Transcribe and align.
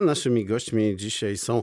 Naszymi 0.00 0.44
gośćmi 0.44 0.96
dzisiaj 0.96 1.36
są 1.36 1.62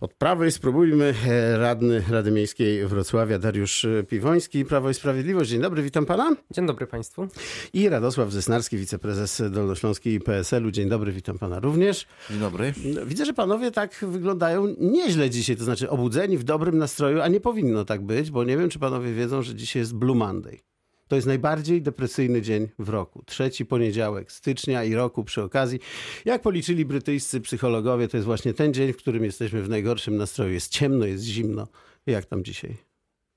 od 0.00 0.14
prawej 0.14 0.52
spróbujmy 0.52 1.14
e, 1.26 1.58
radny 1.58 2.04
Rady 2.10 2.30
Miejskiej 2.30 2.86
Wrocławia 2.86 3.38
Dariusz 3.38 3.86
Piwoński, 4.08 4.64
Prawo 4.64 4.90
i 4.90 4.94
Sprawiedliwość. 4.94 5.50
Dzień 5.50 5.60
dobry, 5.60 5.82
witam 5.82 6.06
pana. 6.06 6.36
Dzień 6.50 6.66
dobry 6.66 6.86
państwu. 6.86 7.28
I 7.72 7.88
Radosław 7.88 8.32
Zesnarski, 8.32 8.76
wiceprezes 8.76 9.42
Dolnośląskiej 9.50 10.20
PSL-u. 10.20 10.70
Dzień 10.70 10.88
dobry, 10.88 11.12
witam 11.12 11.38
pana 11.38 11.60
również. 11.60 12.06
Dzień 12.30 12.40
dobry. 12.40 12.74
Widzę, 13.06 13.24
że 13.24 13.32
panowie 13.32 13.70
tak 13.70 14.04
wyglądają 14.08 14.74
nieźle 14.80 15.30
dzisiaj, 15.30 15.56
to 15.56 15.64
znaczy 15.64 15.90
obudzeni 15.90 16.38
w 16.38 16.44
dobrym 16.44 16.78
nastroju, 16.78 17.20
a 17.20 17.28
nie 17.28 17.40
powinno 17.40 17.84
tak 17.84 18.02
być, 18.02 18.30
bo 18.30 18.44
nie 18.44 18.56
wiem, 18.56 18.70
czy 18.70 18.78
panowie 18.78 19.12
wiedzą, 19.12 19.42
że 19.42 19.54
dzisiaj 19.54 19.80
jest 19.80 19.94
Blue 19.94 20.16
Monday. 20.16 20.67
To 21.08 21.16
jest 21.16 21.26
najbardziej 21.26 21.82
depresyjny 21.82 22.42
dzień 22.42 22.68
w 22.78 22.88
roku. 22.88 23.22
Trzeci 23.26 23.66
poniedziałek 23.66 24.32
stycznia 24.32 24.84
i 24.84 24.94
roku 24.94 25.24
przy 25.24 25.42
okazji. 25.42 25.80
Jak 26.24 26.42
policzyli 26.42 26.84
brytyjscy 26.84 27.40
psychologowie, 27.40 28.08
to 28.08 28.16
jest 28.16 28.26
właśnie 28.26 28.54
ten 28.54 28.74
dzień, 28.74 28.92
w 28.92 28.96
którym 28.96 29.24
jesteśmy 29.24 29.62
w 29.62 29.68
najgorszym 29.68 30.16
nastroju. 30.16 30.52
Jest 30.52 30.72
ciemno, 30.72 31.06
jest 31.06 31.24
zimno. 31.24 31.66
Jak 32.06 32.24
tam 32.26 32.44
dzisiaj? 32.44 32.76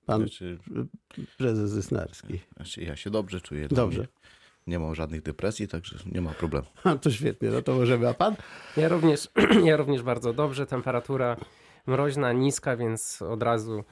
Pan 0.05 0.21
Znaczy, 0.21 0.57
prezes 1.37 1.69
Zysnarski. 1.69 2.39
znaczy 2.55 2.83
ja 2.83 2.95
się 2.95 3.09
dobrze 3.09 3.41
czuję. 3.41 3.67
Dobrze. 3.67 4.07
Nie, 4.67 4.79
mam 4.79 4.95
żadnych 4.95 5.21
depresji, 5.21 5.67
także 5.67 5.97
nie 6.11 6.21
ma 6.21 6.31
problemu. 6.31 6.67
A, 6.83 6.95
to 6.95 7.11
świetnie, 7.11 7.49
no 7.49 7.61
to 7.61 7.75
możemy. 7.75 8.09
A 8.09 8.13
pan? 8.13 8.35
Ja 8.77 8.87
również, 8.89 9.27
ja 9.65 9.77
również 9.77 10.01
bardzo 10.03 10.33
dobrze. 10.33 10.65
Temperatura 10.65 11.37
mroźna, 11.87 12.33
niska, 12.33 12.77
więc 12.77 13.21
od 13.21 13.43
razu, 13.43 13.83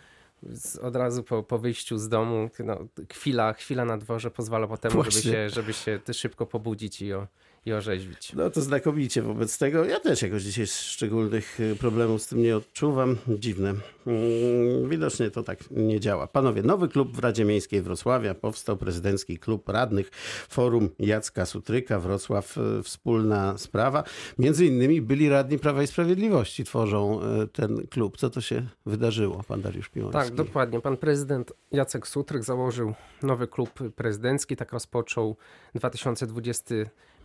od 0.81 0.95
razu 0.95 1.23
po, 1.23 1.43
po 1.43 1.57
wyjściu 1.57 1.97
z 1.97 2.09
domu 2.09 2.49
no, 2.59 2.77
chwila, 3.13 3.53
chwila 3.53 3.85
na 3.85 3.97
dworze 3.97 4.31
pozwala 4.31 4.67
potem, 4.67 4.91
żeby 4.91 5.11
się, 5.11 5.49
żeby 5.49 5.73
się 5.73 5.99
szybko 6.13 6.45
pobudzić 6.45 7.01
i, 7.01 7.13
o, 7.13 7.27
i 7.69 7.73
orzeźwić. 7.73 8.33
No 8.33 8.49
to 8.49 8.61
znakomicie 8.61 9.21
wobec 9.21 9.57
tego. 9.57 9.85
Ja 9.85 9.99
też 9.99 10.21
jakoś 10.21 10.43
dzisiaj 10.43 10.67
szczególnych 10.67 11.59
y, 11.59 11.75
problemów 11.75 12.21
z 12.21 12.27
tym 12.27 12.41
nie 12.41 12.57
odczuwam. 12.57 13.17
Dziwne. 13.27 13.69
Mm, 14.07 14.89
Widocznie 14.89 15.31
to 15.31 15.43
tak 15.43 15.59
nie 15.71 15.99
działa. 15.99 16.27
Panowie, 16.27 16.63
nowy 16.63 16.87
klub 16.87 17.15
w 17.15 17.19
Radzie 17.19 17.45
Miejskiej 17.45 17.81
Wrocławia. 17.81 18.33
Powstał 18.33 18.77
prezydencki 18.77 19.37
klub 19.39 19.69
radnych 19.69 20.09
Forum 20.49 20.89
Jacka 20.99 21.45
Sutryka. 21.45 21.99
Wrocław 21.99 22.57
y, 22.57 22.83
wspólna 22.83 23.57
sprawa. 23.57 24.03
Między 24.39 24.65
innymi 24.65 25.01
byli 25.01 25.29
radni 25.29 25.59
Prawa 25.59 25.83
i 25.83 25.87
Sprawiedliwości 25.87 26.63
tworzą 26.63 27.19
y, 27.43 27.47
ten 27.47 27.87
klub. 27.87 28.17
Co 28.17 28.29
to 28.29 28.41
się 28.41 28.67
wydarzyło, 28.85 29.43
pan 29.47 29.61
Dariusz 29.61 29.89
Piłoński? 29.89 30.21
Tak, 30.21 30.35
dokładnie. 30.35 30.81
Pan 30.81 30.97
prezydent 30.97 31.53
Jacek 31.71 32.07
Sutryk 32.07 32.43
założył 32.43 32.93
nowy 33.23 33.47
klub 33.47 33.69
prezydencki, 33.95 34.55
tak 34.55 34.73
rozpoczął 34.73 35.35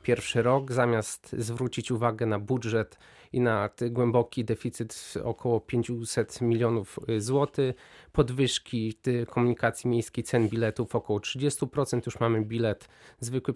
2021 0.05 0.45
rok. 0.45 0.73
Zamiast 0.73 1.37
zwrócić 1.39 1.91
uwagę 1.91 2.27
na 2.27 2.39
budżet 2.39 2.99
i 3.33 3.41
na 3.41 3.71
głęboki 3.91 4.45
deficyt 4.45 5.15
około 5.25 5.61
500 5.61 6.41
milionów 6.41 6.99
y, 7.09 7.21
złotych, 7.21 7.75
podwyżki 8.13 8.99
komunikacji 9.31 9.91
miejskiej, 9.91 10.25
cen 10.25 10.49
biletów 10.49 10.95
około 10.95 11.19
30%, 11.19 12.01
już 12.07 12.21
mamy 12.21 12.41
bilet 12.43 12.89
zwykły 13.21 13.55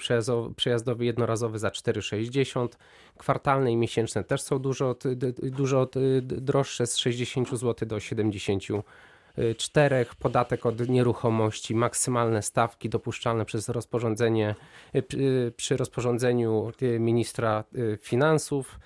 przejazdowy, 0.57 1.05
jednorazowy 1.05 1.59
za 1.59 1.69
4,60, 1.69 2.69
kwartalne 3.19 3.73
i 3.73 3.77
miesięczne 3.77 4.25
też 4.25 4.43
są 4.43 4.59
dużo, 4.59 4.97
dużo 5.43 5.89
droższe 6.23 6.87
z 6.87 6.97
60 6.97 7.51
zł 7.51 7.89
do 7.89 8.01
70 8.01 8.63
czterech, 9.57 10.15
podatek 10.15 10.67
od 10.67 10.89
nieruchomości, 10.89 11.75
maksymalne 11.75 12.43
stawki 12.43 12.89
dopuszczalne 12.89 13.45
przez 13.45 13.69
rozporządzenie, 13.69 14.55
y, 14.95 15.03
przy- 15.03 15.53
przy 15.57 15.77
rozporządzeniu 15.77 16.73
y, 16.83 16.99
ministra 17.01 17.65
y, 17.75 17.99
finansów. 18.03 18.81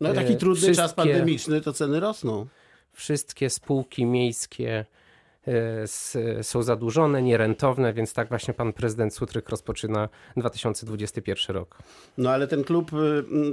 No 0.00 0.12
taki 0.14 0.32
y, 0.32 0.36
trudny 0.36 0.74
czas 0.74 0.94
pandemiczny, 0.94 1.60
to 1.60 1.72
ceny 1.72 2.00
rosną. 2.00 2.46
Wszystkie 2.92 3.50
spółki 3.50 4.04
miejskie 4.06 4.80
y, 4.80 5.05
są 6.42 6.62
zadłużone, 6.62 7.22
nierentowne, 7.22 7.92
więc 7.92 8.12
tak 8.12 8.28
właśnie 8.28 8.54
pan 8.54 8.72
prezydent 8.72 9.14
Sutryk 9.14 9.48
rozpoczyna 9.48 10.08
2021 10.36 11.56
rok. 11.56 11.78
No 12.18 12.30
ale 12.30 12.46
ten 12.46 12.64
klub 12.64 12.92
y, 12.92 12.96
mm, 12.96 13.52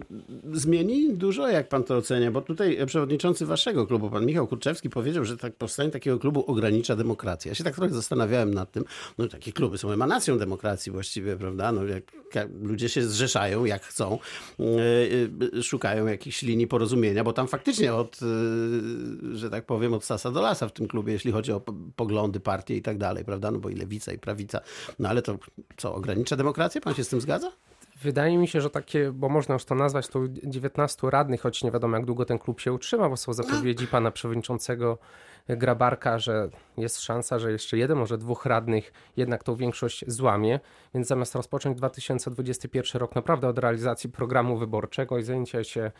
zmieni 0.53 1.13
dużo, 1.13 1.47
jak 1.47 1.69
pan 1.69 1.83
to 1.83 1.97
ocenia? 1.97 2.31
Bo 2.31 2.41
tutaj 2.41 2.77
przewodniczący 2.85 3.45
waszego 3.45 3.87
klubu, 3.87 4.09
pan 4.09 4.25
Michał 4.25 4.47
Kurczewski, 4.47 4.89
powiedział, 4.89 5.25
że 5.25 5.37
tak 5.37 5.55
powstanie 5.55 5.89
takiego 5.89 6.19
klubu 6.19 6.45
ogranicza 6.51 6.95
demokrację. 6.95 7.49
Ja 7.49 7.55
się 7.55 7.63
tak 7.63 7.75
trochę 7.75 7.93
zastanawiałem 7.93 8.53
nad 8.53 8.71
tym. 8.71 8.83
No 9.17 9.27
takie 9.27 9.51
kluby 9.51 9.77
są 9.77 9.91
emanacją 9.91 10.37
demokracji 10.37 10.91
właściwie, 10.91 11.35
prawda? 11.35 11.71
No, 11.71 11.83
jak, 11.83 12.03
jak 12.35 12.49
ludzie 12.61 12.89
się 12.89 13.03
zrzeszają, 13.03 13.65
jak 13.65 13.83
chcą, 13.83 14.19
y, 14.59 14.63
y, 15.57 15.63
szukają 15.63 16.05
jakichś 16.07 16.41
linii 16.41 16.67
porozumienia, 16.67 17.23
bo 17.23 17.33
tam 17.33 17.47
faktycznie 17.47 17.93
od, 17.93 18.19
y, 18.21 19.37
że 19.37 19.49
tak 19.49 19.65
powiem, 19.65 19.93
od 19.93 20.05
sasa 20.05 20.31
do 20.31 20.41
lasa 20.41 20.67
w 20.67 20.73
tym 20.73 20.87
klubie, 20.87 21.13
jeśli 21.13 21.31
chodzi 21.31 21.51
o 21.51 21.61
poglądy, 21.95 22.39
partie 22.39 22.75
i 22.75 22.81
tak 22.81 22.97
dalej, 22.97 23.25
prawda? 23.25 23.51
No 23.51 23.59
bo 23.59 23.69
i 23.69 23.75
lewica, 23.75 24.11
i 24.13 24.17
prawica. 24.17 24.61
No 24.99 25.09
ale 25.09 25.21
to 25.21 25.37
co, 25.77 25.95
ogranicza 25.95 26.35
demokrację? 26.35 26.81
Pan 26.81 26.93
się 26.93 27.03
z 27.03 27.09
tym 27.09 27.21
zgadza? 27.21 27.51
Wydaje 28.01 28.37
mi 28.37 28.47
się, 28.47 28.61
że 28.61 28.69
takie, 28.69 29.11
bo 29.11 29.29
można 29.29 29.53
już 29.53 29.65
to 29.65 29.75
nazwać, 29.75 30.07
to 30.07 30.19
19 30.43 31.09
radnych, 31.09 31.41
choć 31.41 31.63
nie 31.63 31.71
wiadomo 31.71 31.97
jak 31.97 32.05
długo 32.05 32.25
ten 32.25 32.39
klub 32.39 32.59
się 32.59 32.73
utrzyma, 32.73 33.09
bo 33.09 33.17
są 33.17 33.33
zapowiedzi 33.33 33.87
pana 33.87 34.11
przewodniczącego 34.11 34.97
Grabarka, 35.47 36.19
że 36.19 36.49
jest 36.77 37.01
szansa, 37.01 37.39
że 37.39 37.51
jeszcze 37.51 37.77
jeden, 37.77 37.97
może 37.97 38.17
dwóch 38.17 38.45
radnych 38.45 38.93
jednak 39.17 39.43
tą 39.43 39.55
większość 39.55 40.03
złamie. 40.07 40.59
Więc 40.93 41.07
zamiast 41.07 41.35
rozpocząć 41.35 41.77
2021 41.77 42.99
rok 42.99 43.15
naprawdę 43.15 43.47
od 43.47 43.59
realizacji 43.59 44.09
programu 44.09 44.57
wyborczego 44.57 45.17
i 45.17 45.23
zajęcia 45.23 45.63
się 45.63 45.91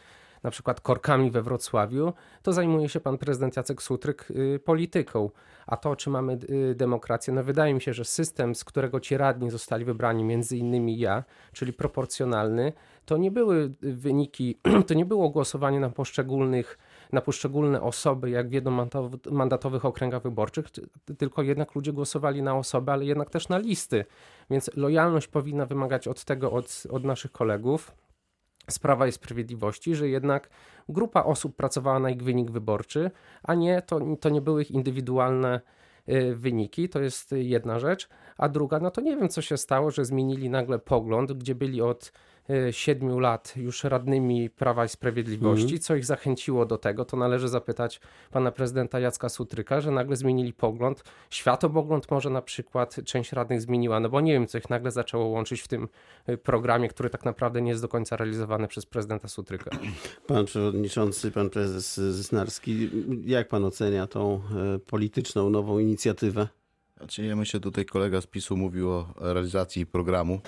na 0.43 0.51
przykład 0.51 0.81
korkami 0.81 1.31
we 1.31 1.41
Wrocławiu, 1.41 2.13
to 2.41 2.53
zajmuje 2.53 2.89
się 2.89 2.99
pan 2.99 3.17
prezydent 3.17 3.57
Jacek 3.57 3.81
Sutryk 3.81 4.31
y, 4.31 4.59
polityką. 4.65 5.29
A 5.67 5.77
to, 5.77 5.95
czy 5.95 6.09
mamy 6.09 6.37
y, 6.49 6.75
demokrację, 6.75 7.33
no 7.33 7.43
wydaje 7.43 7.73
mi 7.73 7.81
się, 7.81 7.93
że 7.93 8.05
system, 8.05 8.55
z 8.55 8.63
którego 8.63 8.99
ci 8.99 9.17
radni 9.17 9.49
zostali 9.51 9.85
wybrani, 9.85 10.23
między 10.23 10.57
innymi 10.57 10.99
ja, 10.99 11.23
czyli 11.53 11.73
proporcjonalny, 11.73 12.73
to 13.05 13.17
nie 13.17 13.31
były 13.31 13.73
wyniki, 13.81 14.57
to 14.87 14.93
nie 14.93 15.05
było 15.05 15.29
głosowanie 15.29 15.79
na 15.79 15.89
poszczególnych 15.89 16.77
na 17.13 17.21
poszczególne 17.21 17.81
osoby, 17.81 18.29
jak 18.29 18.49
w 18.49 18.51
jednomandatowych 18.51 19.85
okręgach 19.85 20.23
wyborczych, 20.23 20.71
ty- 20.71 21.15
tylko 21.15 21.41
jednak 21.41 21.75
ludzie 21.75 21.93
głosowali 21.93 22.41
na 22.41 22.55
osoby, 22.55 22.91
ale 22.91 23.05
jednak 23.05 23.29
też 23.29 23.49
na 23.49 23.57
listy. 23.57 24.05
Więc 24.49 24.69
lojalność 24.75 25.27
powinna 25.27 25.65
wymagać 25.65 26.07
od 26.07 26.23
tego, 26.23 26.51
od, 26.51 26.83
od 26.89 27.03
naszych 27.03 27.31
kolegów, 27.31 27.91
z 28.69 28.79
Prawa 28.79 29.07
i 29.07 29.11
Sprawiedliwości, 29.11 29.95
że 29.95 30.09
jednak 30.09 30.49
grupa 30.89 31.23
osób 31.23 31.55
pracowała 31.55 31.99
na 31.99 32.09
ich 32.09 32.23
wynik 32.23 32.51
wyborczy, 32.51 33.11
a 33.43 33.55
nie 33.55 33.81
to, 33.81 33.99
to 34.19 34.29
nie 34.29 34.41
były 34.41 34.61
ich 34.61 34.71
indywidualne 34.71 35.61
y, 36.09 36.35
wyniki. 36.35 36.89
To 36.89 37.01
jest 37.01 37.31
jedna 37.31 37.79
rzecz. 37.79 38.09
A 38.37 38.49
druga, 38.49 38.79
no 38.79 38.91
to 38.91 39.01
nie 39.01 39.17
wiem, 39.17 39.29
co 39.29 39.41
się 39.41 39.57
stało, 39.57 39.91
że 39.91 40.05
zmienili 40.05 40.49
nagle 40.49 40.79
pogląd, 40.79 41.33
gdzie 41.33 41.55
byli 41.55 41.81
od 41.81 42.11
siedmiu 42.71 43.19
lat 43.19 43.53
już 43.57 43.83
radnymi 43.83 44.49
Prawa 44.49 44.85
i 44.85 44.89
Sprawiedliwości, 44.89 45.79
co 45.79 45.95
ich 45.95 46.05
zachęciło 46.05 46.65
do 46.65 46.77
tego, 46.77 47.05
to 47.05 47.17
należy 47.17 47.47
zapytać 47.47 47.99
pana 48.31 48.51
prezydenta 48.51 48.99
Jacka 48.99 49.29
Sutryka, 49.29 49.81
że 49.81 49.91
nagle 49.91 50.15
zmienili 50.15 50.53
pogląd. 50.53 51.03
Światopogląd 51.29 52.11
może 52.11 52.29
na 52.29 52.41
przykład 52.41 52.95
część 53.05 53.31
radnych 53.31 53.61
zmieniła, 53.61 53.99
no 53.99 54.09
bo 54.09 54.21
nie 54.21 54.33
wiem, 54.33 54.47
co 54.47 54.57
ich 54.57 54.69
nagle 54.69 54.91
zaczęło 54.91 55.25
łączyć 55.25 55.61
w 55.61 55.67
tym 55.67 55.87
y, 56.29 56.37
programie, 56.37 56.87
który 56.87 57.09
tak 57.09 57.25
naprawdę 57.25 57.61
nie 57.61 57.69
jest 57.69 57.81
do 57.81 57.87
końca 57.87 58.15
realizowany 58.15 58.67
przez 58.67 58.85
prezydenta 58.85 59.27
Sutryka. 59.27 59.71
Pan 60.27 60.45
przewodniczący, 60.45 61.31
pan 61.31 61.49
prezes 61.49 61.97
Zysnarski, 61.97 62.89
jak 63.25 63.47
pan 63.47 63.65
ocenia 63.65 64.07
tą 64.07 64.35
e, 64.35 64.79
polityczną 64.79 65.49
nową 65.49 65.79
inicjatywę? 65.79 66.47
Znaczy, 66.97 67.25
ja 67.25 67.35
myślę, 67.35 67.59
tutaj 67.59 67.85
kolega 67.85 68.21
z 68.21 68.27
PiSu 68.27 68.57
mówił 68.57 68.89
o 68.91 69.13
realizacji 69.17 69.85
programu. 69.85 70.39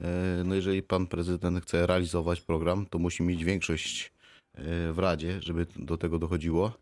E, 0.00 0.44
No 0.44 0.54
jeżeli 0.54 0.82
pan 0.82 1.06
prezydent 1.06 1.62
chce 1.62 1.86
realizować 1.86 2.40
program, 2.40 2.86
to 2.86 2.98
musi 2.98 3.22
mieć 3.22 3.44
większość 3.44 4.12
e, 4.54 4.92
w 4.92 4.98
Radzie, 4.98 5.42
żeby 5.42 5.66
do 5.76 5.96
tego 5.96 6.18
dochodziło. 6.18 6.72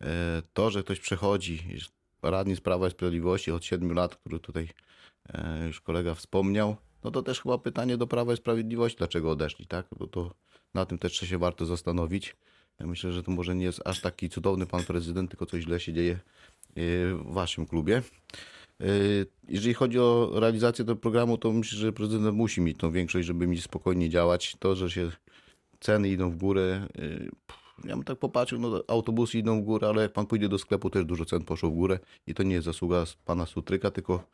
E, 0.00 0.42
To, 0.52 0.70
że 0.70 0.82
ktoś 0.82 1.00
przechodzi, 1.00 1.62
radni 2.22 2.56
z 2.56 2.60
Prawa 2.60 2.88
i 2.88 2.90
Sprawiedliwości 2.90 3.50
od 3.50 3.64
7 3.64 3.92
lat, 3.92 4.16
który 4.16 4.40
tutaj 4.40 4.68
już 5.66 5.80
kolega 5.80 6.14
wspomniał, 6.14 6.76
no 7.04 7.10
to 7.10 7.22
też 7.22 7.40
chyba 7.40 7.58
pytanie 7.58 7.96
do 7.96 8.06
Prawa 8.06 8.32
i 8.32 8.36
Sprawiedliwości, 8.36 8.98
dlaczego 8.98 9.30
odeszli, 9.30 9.66
tak? 9.66 9.86
To 10.10 10.34
na 10.74 10.86
tym 10.86 10.98
też 10.98 11.12
się 11.12 11.38
warto 11.38 11.66
zastanowić. 11.66 12.36
Ja 12.80 12.86
myślę, 12.86 13.12
że 13.12 13.22
to 13.22 13.30
może 13.30 13.54
nie 13.54 13.64
jest 13.64 13.82
aż 13.84 14.00
taki 14.00 14.28
cudowny 14.30 14.66
pan 14.66 14.84
prezydent, 14.84 15.30
tylko 15.30 15.46
coś 15.46 15.62
źle 15.62 15.80
się 15.80 15.92
dzieje 15.92 16.18
w 16.76 17.32
waszym 17.32 17.66
klubie. 17.66 18.02
E, 18.82 18.86
Jeżeli 19.48 19.74
chodzi 19.74 19.98
o 19.98 20.30
realizację 20.34 20.84
tego 20.84 20.96
programu, 20.96 21.38
to 21.38 21.52
myślę, 21.52 21.78
że 21.78 21.92
prezydent 21.92 22.36
musi 22.36 22.60
mieć 22.60 22.78
tą 22.78 22.90
większość, 22.90 23.26
żeby 23.26 23.46
mi 23.46 23.60
spokojnie 23.60 24.08
działać. 24.10 24.56
To, 24.58 24.74
że 24.74 24.90
się 24.90 25.10
ceny 25.80 26.08
idą 26.08 26.30
w 26.30 26.36
górę, 26.36 26.86
pff, 27.46 27.62
ja 27.84 27.94
bym 27.96 28.04
tak 28.04 28.18
popatrzył, 28.18 28.58
no 28.58 28.82
autobusy 28.88 29.38
idą 29.38 29.60
w 29.62 29.64
górę, 29.64 29.88
ale 29.88 30.02
jak 30.02 30.12
pan 30.12 30.26
pójdzie 30.26 30.48
do 30.48 30.58
sklepu, 30.58 30.90
też 30.90 31.04
dużo 31.04 31.24
cen 31.24 31.44
poszło 31.44 31.70
w 31.70 31.74
górę 31.74 31.98
i 32.26 32.34
to 32.34 32.42
nie 32.42 32.54
jest 32.54 32.64
zasługa 32.64 33.04
pana 33.24 33.46
Sutryka, 33.46 33.90
tylko 33.90 34.24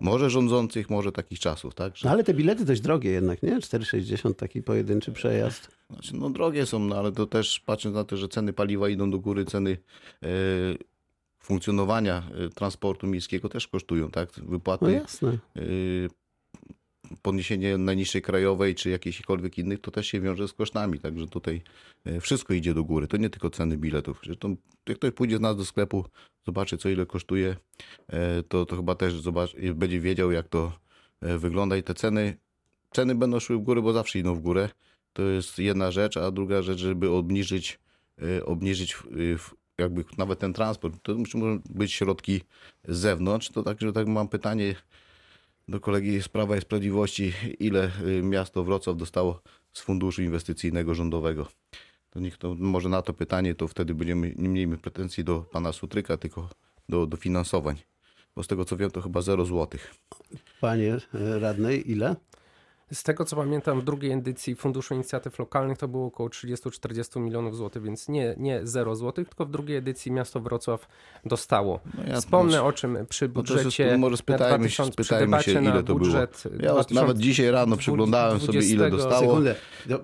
może 0.00 0.30
rządzących, 0.30 0.90
może 0.90 1.12
takich 1.12 1.38
czasów, 1.38 1.74
tak? 1.74 1.96
Że, 1.96 2.08
No 2.08 2.12
ale 2.12 2.24
te 2.24 2.34
bilety 2.34 2.64
dość 2.64 2.80
drogie 2.80 3.10
jednak, 3.10 3.42
nie? 3.42 3.56
4,60 3.56 4.34
taki 4.34 4.62
pojedynczy 4.62 5.12
przejazd. 5.12 5.68
znaczy, 5.90 6.16
no 6.16 6.30
drogie 6.30 6.66
są, 6.66 6.78
no 6.78 6.96
ale 6.96 7.12
to 7.12 7.26
też 7.26 7.60
patrząc 7.60 7.94
na 7.94 8.04
to, 8.04 8.16
że 8.16 8.28
ceny 8.28 8.52
paliwa 8.52 8.88
idą 8.88 9.10
do 9.10 9.18
góry, 9.18 9.44
ceny 9.44 9.78
e, 10.22 10.28
funkcjonowania 11.48 12.22
e, 12.46 12.48
transportu 12.48 13.06
miejskiego 13.06 13.48
też 13.48 13.68
kosztują, 13.68 14.10
tak? 14.10 14.32
Wypłaty, 14.32 14.84
No 14.84 14.90
jasne. 14.90 15.38
y, 15.56 16.08
podniesienie 17.22 17.78
najniższej 17.78 18.22
krajowej 18.22 18.74
czy 18.74 18.90
jakichkolwiek 18.90 19.58
innych, 19.58 19.80
to 19.80 19.90
też 19.90 20.06
się 20.06 20.20
wiąże 20.20 20.48
z 20.48 20.52
kosztami, 20.52 20.98
także 20.98 21.26
tutaj 21.26 21.62
y, 22.06 22.20
wszystko 22.20 22.54
idzie 22.54 22.74
do 22.74 22.84
góry. 22.84 23.06
To 23.08 23.16
nie 23.16 23.30
tylko 23.30 23.50
ceny 23.50 23.76
biletów. 23.76 24.20
Zresztą 24.24 24.56
jak 24.88 24.98
ktoś 24.98 25.10
pójdzie 25.10 25.36
z 25.36 25.40
nas 25.40 25.56
do 25.56 25.64
sklepu, 25.64 26.04
zobaczy 26.46 26.78
co 26.78 26.88
ile 26.88 27.06
kosztuje, 27.06 27.56
to, 28.48 28.66
to 28.66 28.76
chyba 28.76 28.94
też 28.94 29.20
zobaczy, 29.20 29.74
będzie 29.74 30.00
wiedział 30.00 30.32
jak 30.32 30.48
to 30.48 30.72
wygląda 31.20 31.76
i 31.76 31.82
te 31.82 31.94
ceny, 31.94 32.36
ceny 32.90 33.14
będą 33.14 33.40
szły 33.40 33.56
w 33.56 33.60
górę, 33.60 33.82
bo 33.82 33.92
zawsze 33.92 34.18
idą 34.18 34.34
w 34.34 34.40
górę. 34.40 34.68
To 35.12 35.22
jest 35.22 35.58
jedna 35.58 35.90
rzecz, 35.90 36.16
a 36.16 36.30
druga 36.30 36.62
rzecz, 36.62 36.78
żeby 36.78 37.10
obniżyć, 37.10 37.78
obniżyć 38.44 38.96
y, 39.16 39.38
jakby 39.78 40.04
nawet 40.18 40.38
ten 40.38 40.52
transport, 40.52 41.02
to 41.02 41.14
muszą 41.14 41.58
być 41.70 41.92
środki 41.92 42.40
z 42.88 42.98
zewnątrz. 42.98 43.48
To 43.48 43.62
także 43.62 43.92
tak 43.92 44.06
mam 44.06 44.28
pytanie 44.28 44.74
do 45.68 45.80
kolegi 45.80 46.22
z 46.22 46.28
Prawa 46.28 46.56
i 46.56 46.60
Sprawiedliwości, 46.60 47.32
ile 47.58 47.90
y, 48.06 48.22
miasto 48.22 48.64
Wrocław 48.64 48.96
dostało 48.96 49.40
z 49.72 49.80
funduszu 49.80 50.22
inwestycyjnego 50.22 50.94
rządowego. 50.94 51.48
To 52.10 52.20
niech 52.20 52.36
to 52.36 52.54
może 52.58 52.88
na 52.88 53.02
to 53.02 53.12
pytanie, 53.12 53.54
to 53.54 53.68
wtedy 53.68 53.94
będziemy, 53.94 54.34
nie 54.36 54.48
miejmy 54.48 54.78
pretensji 54.78 55.24
do 55.24 55.40
pana 55.40 55.72
Sutryka, 55.72 56.16
tylko 56.16 56.48
do 56.88 57.06
dofinansowań. 57.06 57.76
Bo 58.36 58.42
z 58.42 58.46
tego 58.46 58.64
co 58.64 58.76
wiem, 58.76 58.90
to 58.90 59.02
chyba 59.02 59.22
0 59.22 59.44
złotych. 59.44 59.94
Panie 60.60 60.96
e, 61.14 61.38
radnej, 61.38 61.90
ile? 61.90 62.16
Z 62.92 63.02
tego 63.02 63.24
co 63.24 63.36
pamiętam, 63.36 63.80
w 63.80 63.84
drugiej 63.84 64.12
edycji 64.12 64.54
Funduszu 64.54 64.94
Inicjatyw 64.94 65.38
Lokalnych 65.38 65.78
to 65.78 65.88
było 65.88 66.06
około 66.06 66.28
30-40 66.28 67.20
milionów 67.20 67.56
złotych, 67.56 67.82
więc 67.82 68.08
nie, 68.08 68.34
nie 68.36 68.60
0 68.64 68.96
złotych, 68.96 69.28
tylko 69.28 69.46
w 69.46 69.50
drugiej 69.50 69.76
edycji 69.76 70.12
miasto 70.12 70.40
Wrocław 70.40 70.88
dostało. 71.24 71.80
No 71.94 72.02
ja- 72.08 72.20
Wspomnę 72.20 72.62
o 72.62 72.72
czym 72.72 72.98
przy 73.08 73.28
No 73.28 73.42
to 73.42 73.54
jest- 73.54 73.64
budżecie 73.64 73.98
może 73.98 74.16
spytajmy 74.16 74.70
się- 74.70 74.82
2000, 74.82 74.92
przy 74.96 75.04
spytajmy 75.04 75.42
się, 75.42 75.64
ile 75.64 75.82
to 75.82 75.94
było. 75.94 76.14
Ja 76.60 76.74
nawet 76.90 77.18
dzisiaj 77.18 77.50
rano 77.50 77.76
przeglądałem 77.76 78.40
sobie, 78.40 78.58
ile 78.58 78.90
2020 78.90 78.90
dostało. 79.08 79.30
Sekundę. 79.32 79.54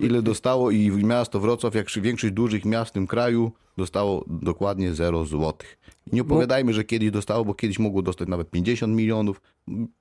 Ile 0.00 0.22
dostało 0.22 0.70
i 0.70 0.90
miasto 0.90 1.40
Wrocław, 1.40 1.74
jak 1.74 1.86
większość 1.96 2.32
dużych 2.32 2.64
miast 2.64 2.90
w 2.90 2.92
tym 2.94 3.06
kraju, 3.06 3.52
dostało 3.76 4.24
dokładnie 4.26 4.94
0 4.94 5.24
złotych. 5.24 5.78
Nie 6.12 6.22
opowiadajmy, 6.22 6.72
że 6.72 6.84
kiedyś 6.84 7.10
dostało, 7.10 7.44
bo 7.44 7.54
kiedyś 7.54 7.78
mogło 7.78 8.02
dostać 8.02 8.28
nawet 8.28 8.50
50 8.50 8.96
milionów. 8.96 9.40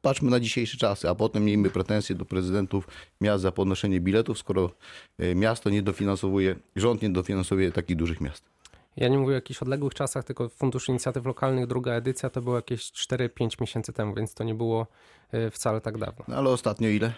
Patrzmy 0.02 0.32
na 0.32 0.40
dzisiejsze 0.40 0.78
czasy, 0.78 1.10
a 1.10 1.16
potem 1.16 1.46
miejmy 1.46 1.70
pretensje 1.70 2.16
do 2.16 2.26
prezydentów 2.26 2.88
miast 3.22 3.42
za 3.42 3.52
podnoszenie 3.52 4.00
biletów, 4.00 4.38
skoro 4.38 4.72
e, 5.18 5.36
miasto 5.36 5.70
nie 5.70 5.82
dofinansowuje, 5.82 6.56
rząd 6.76 7.02
nie 7.02 7.10
dofinansowuje 7.10 7.72
takich 7.72 7.96
dużych 7.98 8.22
miast. 8.22 8.54
Ja 8.98 9.08
nie 9.08 9.18
mówię 9.18 9.32
o 9.32 9.36
jakichś 9.36 9.62
odległych 9.62 9.94
czasach, 9.94 10.24
tylko 10.24 10.50
Fundusz 10.50 10.90
Inicjatyw 10.90 11.26
Lokalnych, 11.26 11.68
druga 11.68 11.94
edycja 11.94 12.30
to 12.30 12.42
było 12.42 12.56
jakieś 12.56 12.82
4-5 12.82 13.62
miesięcy 13.62 13.94
temu, 13.94 14.14
więc 14.14 14.34
to 14.34 14.44
nie 14.44 14.56
było 14.56 14.88
y, 15.34 15.52
wcale 15.52 15.82
tak 15.82 15.98
dawno. 15.98 16.26
No 16.28 16.36
ale 16.36 16.50
ostatnio 16.50 16.90
ile? 16.90 17.14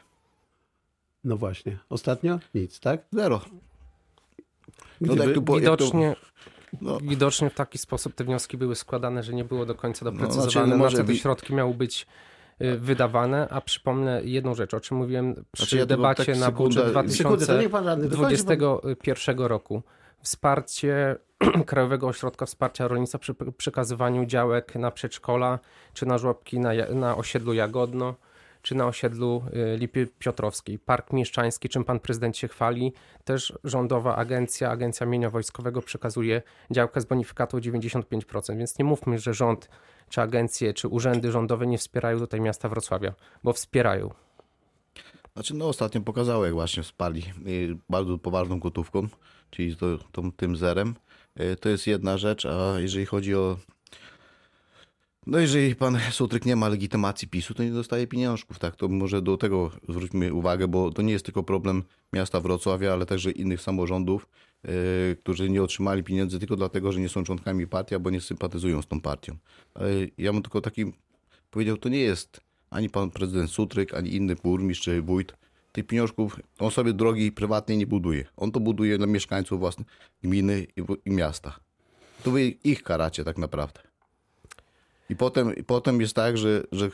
No 1.23 1.37
właśnie. 1.37 1.77
Ostatnio? 1.89 2.39
Nic, 2.53 2.79
tak? 2.79 3.05
Zero. 3.11 3.41
No 5.01 5.15
tak 5.15 5.33
tu 5.33 5.41
Widocznie, 5.55 6.15
no, 6.81 6.97
widocznie 7.01 7.49
w 7.49 7.53
taki 7.53 7.77
sposób 7.77 8.13
te 8.15 8.23
wnioski 8.23 8.57
były 8.57 8.75
składane, 8.75 9.23
że 9.23 9.33
nie 9.33 9.43
było 9.43 9.65
do 9.65 9.75
końca 9.75 10.05
doprecyzowane, 10.05 10.51
znaczy, 10.51 10.69
no 10.69 10.77
może 10.77 10.97
na 10.97 11.03
co 11.03 11.07
te 11.07 11.15
środki 11.15 11.53
miały 11.55 11.73
być 11.73 12.07
y, 12.61 12.77
wydawane, 12.79 13.47
a 13.49 13.61
przypomnę 13.61 14.21
jedną 14.23 14.55
rzecz, 14.55 14.73
o 14.73 14.79
czym 14.79 14.97
mówiłem 14.97 15.33
przy 15.51 15.63
Znaczy, 15.63 15.77
ja 15.77 15.85
debacie 15.85 16.25
tak 16.25 16.37
na 16.37 16.47
sekundę- 16.47 16.93
budżet 16.93 17.15
Sekundę, 17.15 17.45
to 17.47 17.61
niech 17.61 17.69
pan 17.69 17.85
radny 17.85 18.03
dokończy. 18.09 18.43
bo- 18.43 18.45
2021 18.81 19.39
roku. 19.39 19.83
Wsparcie 20.21 21.15
Krajowego 21.65 22.07
Ośrodka 22.07 22.45
Wsparcia 22.45 22.87
Rolnictwa 22.87 23.19
przy 23.19 23.35
przekazywaniu 23.57 24.25
działek 24.25 24.75
na 24.75 24.91
przedszkola, 24.91 25.59
czy 25.93 26.05
na 26.05 26.17
żłobki 26.17 26.59
na, 26.59 26.71
na 26.93 27.15
osiedlu 27.17 27.53
Jagodno, 27.53 28.15
czy 28.65 28.75
na 28.75 28.85
osiedlu 28.85 29.43
y, 29.73 29.77
Lipy 29.77 30.07
Piotrowskiej. 30.19 30.79
Park 30.79 31.13
Mieszczański, 31.13 31.69
czym 31.69 31.83
pan 31.83 31.99
prezydent 31.99 32.37
się 32.37 32.47
chwali, 32.47 32.93
też 33.23 33.53
rządowa 33.63 34.15
agencja, 34.15 34.69
Agencja 34.69 35.05
Mienia 35.05 35.29
Wojskowego 35.29 35.81
przekazuje 35.81 36.41
działkę 36.71 37.01
z 37.01 37.05
bonifikatą 37.05 37.57
95%, 37.57 38.57
więc 38.57 38.79
nie 38.79 38.85
mówmy, 38.85 39.19
że 39.19 39.33
rząd, 39.33 39.69
czy 40.09 40.21
agencje, 40.21 40.73
czy 40.73 40.87
urzędy 40.87 41.31
rządowe 41.31 41.67
nie 41.67 41.77
wspierają 41.77 42.19
tutaj 42.19 42.41
miasta 42.41 42.69
Wrocławia, 42.69 43.13
bo 43.43 43.53
wspierają. 43.53 44.13
Znaczy, 45.33 45.53
no 45.53 45.67
ostatnio 45.67 46.01
pokazało, 46.01 46.45
jak 46.45 46.53
właśnie 46.53 46.83
wsparli 46.83 47.23
y, 47.47 47.77
bardzo 47.89 48.17
poważną 48.17 48.59
gotówką, 48.59 49.07
czyli 49.49 49.75
to, 49.75 49.97
tą, 50.11 50.31
tym 50.31 50.55
zerem. 50.55 50.95
Y, 51.39 51.55
To 51.55 51.69
jest 51.69 51.87
jedna 51.87 52.17
rzecz, 52.17 52.45
a 52.45 52.79
jeżeli 52.79 53.05
chodzi 53.05 53.35
o... 53.35 53.57
No 55.27 55.39
jeżeli 55.39 55.75
pan 55.75 55.99
Sutryk 56.11 56.45
nie 56.45 56.55
ma 56.55 56.69
legitymacji 56.69 57.27
PiSu, 57.27 57.53
to 57.53 57.63
nie 57.63 57.71
dostaje 57.71 58.07
pieniążków, 58.07 58.59
tak? 58.59 58.75
To 58.75 58.87
może 58.87 59.21
do 59.21 59.37
tego 59.37 59.71
zwróćmy 59.89 60.33
uwagę, 60.33 60.67
bo 60.67 60.91
to 60.91 61.01
nie 61.01 61.13
jest 61.13 61.25
tylko 61.25 61.43
problem 61.43 61.83
miasta 62.13 62.39
Wrocławia, 62.39 62.93
ale 62.93 63.05
także 63.05 63.31
innych 63.31 63.61
samorządów, 63.61 64.27
y, 64.65 65.17
którzy 65.19 65.49
nie 65.49 65.63
otrzymali 65.63 66.03
pieniędzy 66.03 66.39
tylko 66.39 66.55
dlatego, 66.55 66.91
że 66.91 66.99
nie 66.99 67.09
są 67.09 67.23
członkami 67.23 67.67
partii, 67.67 67.95
albo 67.95 68.09
nie 68.09 68.21
sympatyzują 68.21 68.81
z 68.81 68.87
tą 68.87 69.01
partią. 69.01 69.37
Ale 69.73 69.89
ja 70.17 70.33
bym 70.33 70.41
tylko 70.41 70.61
taki 70.61 70.93
powiedział, 71.51 71.77
to 71.77 71.89
nie 71.89 71.99
jest 71.99 72.41
ani 72.69 72.89
pan 72.89 73.11
prezydent 73.11 73.51
Sutryk, 73.51 73.93
ani 73.93 74.15
inny 74.15 74.35
burmistrz 74.35 74.83
czy 74.83 75.01
wójt. 75.01 75.33
Tych 75.71 75.87
pieniążków 75.87 76.39
on 76.59 76.71
sobie 76.71 76.93
drogi 76.93 77.31
prywatnej 77.31 77.77
nie 77.77 77.87
buduje. 77.87 78.25
On 78.37 78.51
to 78.51 78.59
buduje 78.59 78.97
dla 78.97 79.07
mieszkańców 79.07 79.59
własnych 79.59 79.87
gminy 80.23 80.67
i, 80.77 81.09
i 81.09 81.11
miasta. 81.11 81.59
To 82.23 82.31
wy 82.31 82.47
ich 82.47 82.83
karacie 82.83 83.23
tak 83.23 83.37
naprawdę. 83.37 83.94
I 85.09 85.15
potem, 85.15 85.55
i 85.55 85.63
potem 85.63 86.01
jest 86.01 86.15
tak, 86.15 86.37
że, 86.37 86.63
że, 86.71 86.89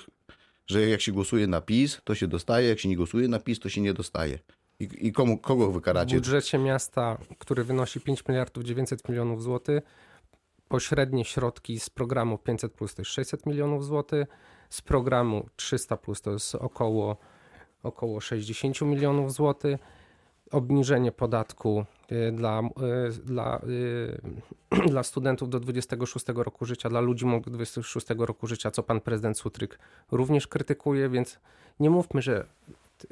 że 0.67 0.87
jak 0.87 1.01
się 1.01 1.11
głosuje 1.11 1.47
na 1.47 1.61
PiS, 1.61 2.01
to 2.03 2.15
się 2.15 2.27
dostaje, 2.27 2.69
jak 2.69 2.79
się 2.79 2.89
nie 2.89 2.97
głosuje 2.97 3.27
na 3.27 3.39
PiS, 3.39 3.59
to 3.59 3.69
się 3.69 3.81
nie 3.81 3.93
dostaje. 3.93 4.39
I, 4.79 5.07
i 5.07 5.11
komu, 5.11 5.37
kogo 5.37 5.71
wy 5.71 5.81
W 5.81 6.05
budżecie 6.13 6.57
miasta, 6.57 7.17
który 7.37 7.63
wynosi 7.63 8.01
5 8.01 8.27
miliardów 8.27 8.63
900 8.63 9.09
milionów 9.09 9.43
złotych, 9.43 9.83
pośrednie 10.67 11.25
środki 11.25 11.79
z 11.79 11.89
programu 11.89 12.37
500 12.37 12.73
plus 12.73 12.95
to 12.95 13.01
jest 13.01 13.11
600 13.11 13.45
milionów 13.45 13.85
złotych, 13.85 14.27
z 14.69 14.81
programu 14.81 15.49
300 15.55 15.97
plus 15.97 16.21
to 16.21 16.31
jest 16.31 16.55
około, 16.55 17.17
około 17.83 18.21
60 18.21 18.81
milionów 18.81 19.33
złotych, 19.33 19.79
obniżenie 20.51 21.11
podatku 21.11 21.85
dla, 22.33 22.61
y, 23.09 23.23
dla, 23.23 23.61
y, 24.71 24.87
dla 24.91 25.03
studentów 25.03 25.49
do 25.49 25.59
26 25.59 26.25
roku 26.35 26.65
życia, 26.65 26.89
dla 26.89 27.01
ludzi 27.01 27.25
do 27.45 27.51
26 27.51 28.07
roku 28.17 28.47
życia, 28.47 28.71
co 28.71 28.83
pan 28.83 29.01
prezydent 29.01 29.39
Sutryk 29.39 29.79
również 30.11 30.47
krytykuje, 30.47 31.09
więc 31.09 31.39
nie 31.79 31.89
mówmy, 31.89 32.21
że 32.21 32.45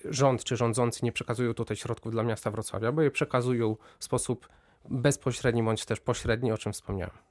rząd 0.05 0.43
czy 0.43 0.57
rządzący 0.57 1.05
nie 1.05 1.11
przekazują 1.11 1.53
tutaj 1.53 1.77
środków 1.77 2.11
dla 2.11 2.23
miasta 2.23 2.51
Wrocławia, 2.51 2.91
bo 2.91 3.01
je 3.01 3.11
przekazują 3.11 3.75
w 3.99 4.03
sposób 4.03 4.49
bezpośredni 4.89 5.63
bądź 5.63 5.85
też 5.85 5.99
pośredni, 5.99 6.51
o 6.51 6.57
czym 6.57 6.73
wspomniałem. 6.73 7.28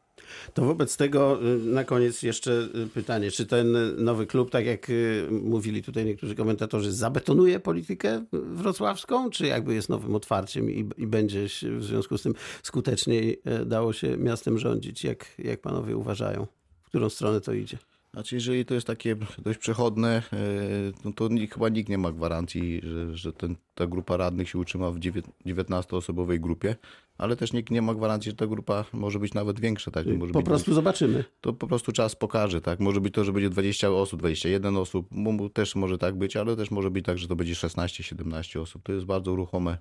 To 0.54 0.64
wobec 0.64 0.96
tego 0.96 1.42
y, 1.42 1.58
na 1.58 1.84
koniec 1.84 2.22
jeszcze 2.22 2.68
y, 2.74 2.86
pytanie, 2.94 3.30
czy 3.30 3.46
ten 3.46 3.76
nowy 4.04 4.26
klub, 4.26 4.50
tak 4.50 4.66
jak 4.66 4.90
y, 4.90 5.28
mówili 5.30 5.82
tutaj 5.82 6.04
niektórzy 6.04 6.34
komentatorzy, 6.34 6.92
zabetonuje 6.92 7.60
politykę 7.60 8.24
wrocławską, 8.32 9.30
czy 9.30 9.46
jakby 9.46 9.74
jest 9.74 9.88
nowym 9.88 10.14
otwarciem 10.14 10.70
i, 10.70 10.88
i 10.96 11.06
będzie 11.06 11.46
w 11.78 11.84
związku 11.84 12.18
z 12.18 12.22
tym 12.22 12.34
skuteczniej 12.62 13.42
dało 13.66 13.92
się 13.92 14.16
miastem 14.16 14.58
rządzić? 14.58 15.04
Jak, 15.04 15.26
jak 15.38 15.60
panowie 15.60 15.96
uważają? 15.96 16.46
W 16.82 16.88
którą 16.88 17.08
stronę 17.08 17.40
to 17.40 17.52
idzie? 17.52 17.78
Znaczy, 18.18 18.34
jeżeli 18.34 18.64
to 18.64 18.74
jest 18.74 18.86
takie 18.86 19.16
dość 19.38 19.58
przechodne, 19.58 20.22
e, 20.32 20.38
no 21.04 21.12
to 21.12 21.28
nikt, 21.28 21.54
chyba 21.54 21.68
nikt 21.68 21.88
nie 21.88 21.98
ma 21.98 22.12
gwarancji, 22.12 22.80
że, 22.84 23.16
że 23.16 23.32
ten, 23.32 23.56
ta 23.74 23.86
grupa 23.86 24.16
radnych 24.16 24.48
się 24.48 24.58
utrzyma 24.58 24.90
w 24.90 24.98
dziewię- 24.98 25.22
19-osobowej 25.46 26.40
grupie, 26.40 26.76
ale 27.18 27.36
też 27.36 27.52
nikt 27.52 27.70
nie 27.70 27.82
ma 27.82 27.94
gwarancji, 27.94 28.30
że 28.30 28.36
ta 28.36 28.46
grupa 28.46 28.84
może 28.92 29.18
być 29.18 29.34
nawet 29.34 29.60
większa. 29.60 29.90
Tak? 29.90 30.06
Może 30.06 30.32
Po 30.32 30.38
być, 30.38 30.46
prostu 30.46 30.74
zobaczymy. 30.74 31.24
To 31.40 31.52
po 31.52 31.66
prostu 31.66 31.92
czas 31.92 32.16
pokaże. 32.16 32.60
Tak? 32.60 32.80
Może 32.80 33.00
być 33.00 33.14
to, 33.14 33.24
że 33.24 33.32
będzie 33.32 33.50
20 33.50 33.90
osób, 33.90 34.20
21 34.20 34.76
osób, 34.76 35.08
też 35.52 35.74
może 35.74 35.98
tak 35.98 36.16
być, 36.16 36.36
ale 36.36 36.56
też 36.56 36.70
może 36.70 36.90
być 36.90 37.04
tak, 37.04 37.18
że 37.18 37.28
to 37.28 37.36
będzie 37.36 37.54
16-17 37.54 38.60
osób. 38.60 38.82
To 38.82 38.92
jest 38.92 39.06
bardzo 39.06 39.36
ruchome, 39.36 39.78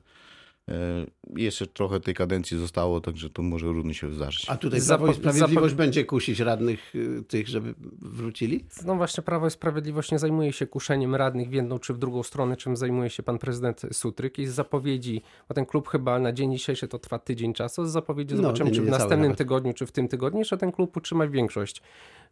Jeszcze 1.36 1.68
trochę 1.68 2.00
tej 2.00 2.14
kadencji 2.14 2.58
zostało, 2.60 3.02
także 3.02 3.30
to 3.30 3.42
może 3.42 3.68
różnie 3.68 3.94
się 3.94 4.14
zdarzyć. 4.14 4.50
A 4.50 4.58
tutaj 4.58 4.80
Prawo 4.88 5.08
i 5.08 5.14
Sprawiedliwość 5.14 5.74
zapo- 5.74 5.78
będzie 5.78 6.06
kusić 6.06 6.40
radnych 6.40 6.96
y, 6.96 7.24
tych, 7.28 7.48
żeby 7.48 7.74
wrócili? 8.02 8.66
No 8.86 8.96
właśnie 8.96 9.24
Prawo 9.24 9.48
i 9.48 9.52
Sprawiedliwość 9.52 10.12
nie 10.12 10.20
zajmuje 10.20 10.54
się 10.54 10.68
kuszeniem 10.68 11.16
radnych 11.16 11.50
w 11.50 11.54
jedną 11.54 11.80
czy 11.80 11.94
w 11.94 11.98
drugą 11.98 12.24
stronę, 12.24 12.58
czym 12.58 12.78
zajmuje 12.78 13.10
się 13.10 13.24
pan 13.24 13.38
prezydent 13.38 13.82
Sutryk. 13.92 14.40
I 14.40 14.48
z 14.48 14.54
zapowiedzi, 14.54 15.22
bo 15.50 15.56
ten 15.56 15.66
klub 15.66 15.88
chyba 15.90 16.20
na 16.20 16.32
dzień 16.34 16.52
dzisiejszy 16.54 16.88
to 16.88 17.00
trwa 17.00 17.20
tydzień 17.20 17.54
czasu, 17.54 17.86
z 17.86 17.92
zapowiedzi 17.92 18.36
No, 18.36 18.42
zobaczymy, 18.42 18.72
czy 18.72 18.82
w 18.82 18.90
następnym 18.90 19.22
nawet. 19.22 19.38
tygodniu, 19.38 19.74
czy 19.74 19.86
w 19.86 19.92
tym 19.92 20.08
tygodniu, 20.08 20.46
że 20.46 20.58
ten 20.58 20.72
klub 20.72 20.98
utrzyma 20.98 21.28
większość. 21.28 21.82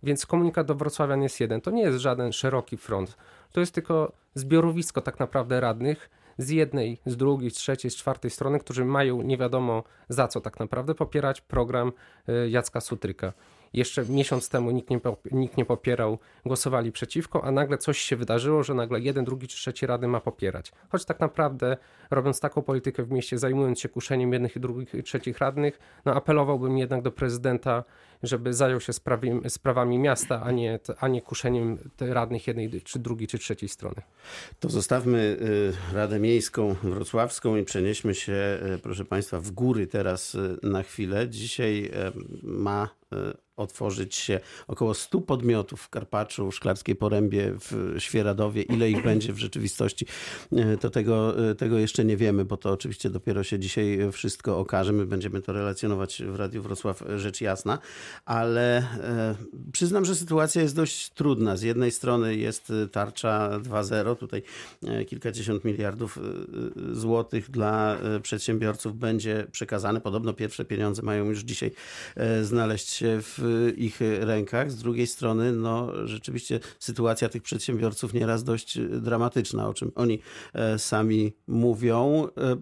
Więc 0.03 0.25
komunikat 0.25 0.67
do 0.67 0.75
Wrocławian 0.75 1.21
jest 1.23 1.39
jeden. 1.39 1.61
To 1.61 1.71
nie 1.71 1.81
jest 1.81 1.97
żaden 1.99 2.33
szeroki 2.33 2.77
front. 2.77 3.17
To 3.51 3.59
jest 3.59 3.71
tylko 3.73 4.11
zbiorowisko 4.33 5.01
tak 5.01 5.19
naprawdę 5.19 5.59
radnych 5.59 6.09
z 6.37 6.49
jednej, 6.49 6.99
z 7.05 7.17
drugiej, 7.17 7.51
z 7.51 7.53
trzeciej, 7.53 7.91
z 7.91 7.95
czwartej 7.95 8.31
strony, 8.31 8.59
którzy 8.59 8.85
mają 8.85 9.21
nie 9.21 9.37
wiadomo 9.37 9.83
za 10.09 10.27
co 10.27 10.41
tak 10.41 10.59
naprawdę 10.59 10.95
popierać 10.95 11.41
program 11.41 11.91
y, 12.29 12.49
Jacka 12.49 12.81
Sutryka. 12.81 13.33
Jeszcze 13.75 14.05
miesiąc 14.05 14.49
temu 14.49 14.71
nikt 14.71 14.89
nie, 14.89 14.99
nikt 15.31 15.57
nie 15.57 15.65
popierał, 15.65 16.19
głosowali 16.45 16.91
przeciwko, 16.91 17.43
a 17.43 17.51
nagle 17.51 17.77
coś 17.77 17.97
się 17.97 18.15
wydarzyło, 18.15 18.63
że 18.63 18.73
nagle 18.73 18.99
jeden, 18.99 19.25
drugi 19.25 19.47
czy 19.47 19.57
trzeci 19.57 19.85
rady 19.87 20.07
ma 20.07 20.21
popierać. 20.21 20.71
Choć 20.89 21.05
tak 21.05 21.19
naprawdę, 21.19 21.77
robiąc 22.11 22.39
taką 22.39 22.61
politykę 22.61 23.03
w 23.03 23.11
mieście, 23.11 23.37
zajmując 23.37 23.79
się 23.79 23.89
kuszeniem 23.89 24.33
jednych 24.33 24.55
i 24.55 24.59
drugich 24.59 24.93
i 24.93 25.03
trzecich 25.03 25.37
radnych, 25.37 25.79
no 26.05 26.13
apelowałbym 26.13 26.77
jednak 26.77 27.01
do 27.01 27.11
prezydenta, 27.11 27.83
żeby 28.23 28.53
zajął 28.53 28.79
się 28.79 28.93
sprawi, 28.93 29.31
sprawami 29.47 29.99
miasta, 29.99 30.41
a 30.43 30.51
nie, 30.51 30.79
a 30.99 31.07
nie 31.07 31.21
kuszeniem 31.21 31.77
radnych 31.99 32.47
jednej 32.47 32.81
czy 32.81 32.99
drugiej 32.99 33.27
czy 33.27 33.39
trzeciej 33.39 33.69
strony. 33.69 34.01
To 34.59 34.69
zostawmy 34.69 35.37
y, 35.91 35.95
Radę 35.95 36.19
Miejską 36.19 36.75
Wrocławską 36.83 37.55
i 37.55 37.63
przenieśmy 37.63 38.15
się, 38.15 38.59
y, 38.75 38.79
proszę 38.83 39.05
Państwa, 39.05 39.39
w 39.39 39.51
góry 39.51 39.87
teraz 39.87 40.35
y, 40.35 40.57
na 40.63 40.83
chwilę. 40.83 41.29
Dzisiaj 41.29 41.91
ma 42.43 42.89
otworzyć 43.55 44.15
się 44.15 44.39
około 44.67 44.93
100 44.93 45.21
podmiotów 45.21 45.81
w 45.81 45.89
Karpaczu, 45.89 46.51
Szklarskiej 46.51 46.95
Porębie, 46.95 47.53
w 47.59 47.95
Świeradowie. 47.99 48.61
Ile 48.61 48.89
ich 48.89 49.03
będzie 49.03 49.33
w 49.33 49.37
rzeczywistości, 49.37 50.05
y, 50.53 50.77
to 50.77 50.89
tego, 50.89 51.49
y, 51.49 51.55
tego 51.55 51.79
jeszcze 51.79 52.05
nie 52.05 52.17
wiemy, 52.17 52.45
bo 52.45 52.57
to 52.57 52.71
oczywiście 52.71 53.09
dopiero 53.09 53.43
się 53.43 53.59
dzisiaj 53.59 53.99
wszystko 54.11 54.59
okaże. 54.59 54.93
My 54.93 55.05
będziemy 55.05 55.41
to 55.41 55.53
relacjonować 55.53 56.23
w 56.23 56.35
Radiu 56.35 56.63
Wrocław, 56.63 57.03
rzecz 57.15 57.41
jasna, 57.41 57.79
ale 58.25 58.77
e, 58.77 59.35
przyznam, 59.71 60.05
że 60.05 60.15
sytuacja 60.15 60.61
jest 60.61 60.75
dość 60.75 61.09
trudna. 61.09 61.57
Z 61.57 61.61
jednej 61.61 61.91
strony 61.91 62.35
jest 62.35 62.73
tarcza 62.91 63.59
2.0, 63.59 64.15
tutaj 64.15 64.43
e, 64.83 65.05
kilkadziesiąt 65.05 65.65
miliardów 65.65 66.19
złotych 66.91 67.51
dla 67.51 67.97
e, 67.97 68.19
przedsiębiorców 68.19 68.97
będzie 68.97 69.47
przekazane. 69.51 70.01
Podobno 70.01 70.33
pierwsze 70.33 70.65
pieniądze 70.65 71.01
mają 71.01 71.25
już 71.25 71.39
dzisiaj 71.39 71.71
e, 72.15 72.43
znaleźć 72.43 73.03
się 73.05 73.21
w 73.21 73.73
ich 73.77 73.99
rękach. 74.19 74.71
Z 74.71 74.75
drugiej 74.75 75.07
strony, 75.07 75.51
no 75.51 76.07
rzeczywiście 76.07 76.59
sytuacja 76.79 77.29
tych 77.29 77.43
przedsiębiorców 77.43 78.13
nieraz 78.13 78.43
dość 78.43 78.79
dramatyczna, 78.79 79.67
o 79.67 79.73
czym 79.73 79.91
oni 79.95 80.19
e, 80.53 80.79
sami 80.79 81.33
mówią. 81.47 82.27
E, 82.37 82.57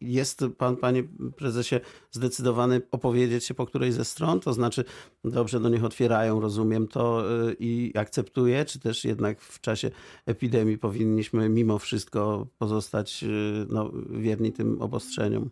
jest 0.00 0.44
pan, 0.58 0.76
panie 0.76 1.04
prezesie, 1.36 1.80
zdecydowany 2.10 2.80
opowiedzieć 2.90 3.44
się 3.44 3.54
po 3.54 3.66
której 3.66 3.92
ze 3.92 4.04
stron? 4.04 4.40
To 4.40 4.52
znaczy, 4.52 4.84
dobrze, 5.24 5.60
do 5.60 5.68
nich 5.68 5.84
otwierają, 5.84 6.40
rozumiem 6.40 6.88
to 6.88 7.24
y, 7.50 7.56
i 7.60 7.92
akceptuję, 7.96 8.64
czy 8.64 8.78
też 8.78 9.04
jednak 9.04 9.40
w 9.40 9.60
czasie 9.60 9.90
epidemii 10.26 10.78
powinniśmy 10.78 11.48
mimo 11.48 11.78
wszystko 11.78 12.46
pozostać 12.58 13.24
no, 13.68 13.92
wierni 14.10 14.52
tym 14.52 14.82
obostrzeniom? 14.82 15.50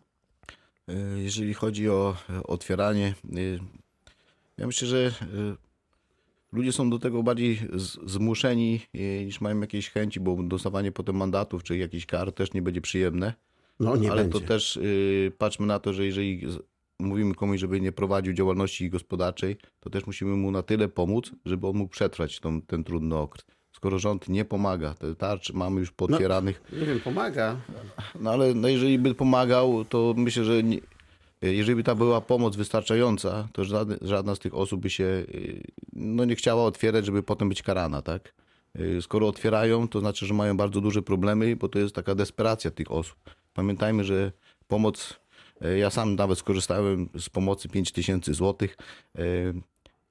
E, 0.89 1.23
Jeżeli 1.23 1.55
chodzi 1.55 1.89
o 1.89 2.17
e, 2.31 2.43
otwieranie, 2.43 3.15
e, 3.25 3.39
ja 4.59 4.67
myślę, 4.67 4.89
że 4.89 5.07
e, 5.07 5.57
ludzie 6.53 6.73
są 6.73 6.91
do 6.91 6.99
tego 6.99 7.23
bardziej 7.23 7.61
zmuszeni 8.07 8.81
e, 8.95 9.25
niż 9.25 9.41
mają 9.41 9.61
jakieś 9.61 9.91
chęci, 9.91 10.21
bo 10.21 10.43
dostawanie 10.43 10.93
potem 10.93 11.17
mandatów 11.17 11.63
czy 11.63 11.77
jakichś 11.79 12.07
kar 12.07 12.33
też 12.33 12.53
nie 12.53 12.63
będzie 12.63 12.81
przyjemne. 12.81 13.35
No 13.81 13.97
nie 13.97 14.11
Ale 14.11 14.23
będzie. 14.23 14.41
to 14.41 14.47
też 14.47 14.77
y, 14.77 15.33
patrzmy 15.39 15.67
na 15.67 15.79
to, 15.79 15.93
że 15.93 16.05
jeżeli 16.05 16.47
mówimy 16.99 17.35
komuś, 17.35 17.61
żeby 17.61 17.81
nie 17.81 17.93
prowadził 17.93 18.33
działalności 18.33 18.91
gospodarczej, 18.91 19.57
to 19.81 19.91
też 19.91 20.07
musimy 20.07 20.37
mu 20.37 20.51
na 20.51 20.63
tyle 20.63 20.89
pomóc, 20.89 21.33
żeby 21.45 21.67
on 21.67 21.77
mógł 21.77 21.91
przetrwać 21.91 22.41
tą, 22.41 22.63
ten 22.63 22.85
trudny 22.85 23.17
okres. 23.17 23.45
Skoro 23.73 23.99
rząd 23.99 24.29
nie 24.29 24.45
pomaga, 24.45 24.95
te 24.95 25.15
tarczy 25.15 25.53
mamy 25.53 25.81
już 25.81 25.91
potwieranych, 25.91 26.63
Nie 26.73 26.87
wiem, 26.87 27.01
pomaga. 27.01 27.57
no 28.21 28.31
ale 28.31 28.55
no 28.55 28.69
jeżeli 28.69 28.99
by 28.99 29.15
pomagał, 29.15 29.85
to 29.85 30.15
myślę, 30.17 30.45
że 30.45 30.63
nie, 30.63 30.79
jeżeli 31.43 31.77
by 31.77 31.83
ta 31.83 31.95
była 31.95 32.21
pomoc 32.21 32.57
wystarczająca, 32.57 33.49
to 33.53 33.65
żadna, 34.03 34.35
z 34.35 34.39
tych 34.39 34.55
osób 34.55 34.81
by 34.81 34.91
się 34.91 35.05
y, 35.05 35.63
no, 35.93 36.25
nie 36.25 36.37
chciała 36.37 36.65
otwierać, 36.65 37.07
żeby 37.07 37.23
potem 37.23 37.49
być 37.49 37.63
karana, 37.63 38.03
tak? 38.03 38.35
Y, 38.81 39.03
Skoro 39.03 39.29
otwierają, 39.29 39.89
to 39.89 40.01
znaczy, 40.01 40.27
że 40.27 40.35
mają 40.35 40.57
bardzo 40.57 40.81
duże 40.81 41.03
problemy, 41.03 41.57
bo 41.57 41.69
to 41.69 41.79
jest 41.79 41.95
taka 41.95 42.15
desperacja 42.15 42.71
tych 42.71 42.93
osób. 42.93 43.17
Pamiętajmy, 43.55 44.05
że 44.05 44.33
pomoc, 44.69 45.21
y, 45.65 45.79
ja 45.79 45.91
sam 45.91 46.15
nawet 46.15 46.39
skorzystałem 46.39 47.09
z 47.19 47.29
pomocy 47.29 47.69
5000 47.69 48.35
zł, 48.35 48.69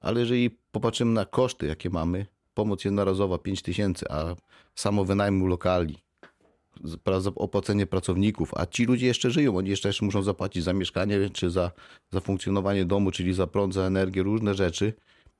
ale 0.00 0.20
jeżeli 0.20 0.50
popatrzymy 0.50 1.12
na 1.12 1.24
koszty, 1.24 1.66
jakie 1.66 1.90
mamy, 1.90 2.26
pomoc 2.54 2.84
jednorazowa 2.84 3.38
5000, 3.38 4.12
a 4.12 4.36
samo 4.74 5.04
wynajmu 5.04 5.46
lokali, 5.46 6.05
opłacenie 7.36 7.86
pracowników, 7.86 8.54
a 8.54 8.66
ci 8.66 8.84
ludzie 8.84 9.06
jeszcze 9.06 9.30
żyją, 9.30 9.56
oni 9.56 9.70
jeszcze, 9.70 9.88
jeszcze 9.88 10.04
muszą 10.04 10.22
zapłacić 10.22 10.64
za 10.64 10.72
mieszkanie, 10.72 11.30
czy 11.30 11.50
za, 11.50 11.70
za 12.12 12.20
funkcjonowanie 12.20 12.84
domu, 12.84 13.10
czyli 13.10 13.34
za 13.34 13.46
prąd, 13.46 13.74
za 13.74 13.82
energię, 13.82 14.22
różne 14.22 14.54
rzeczy, 14.54 14.92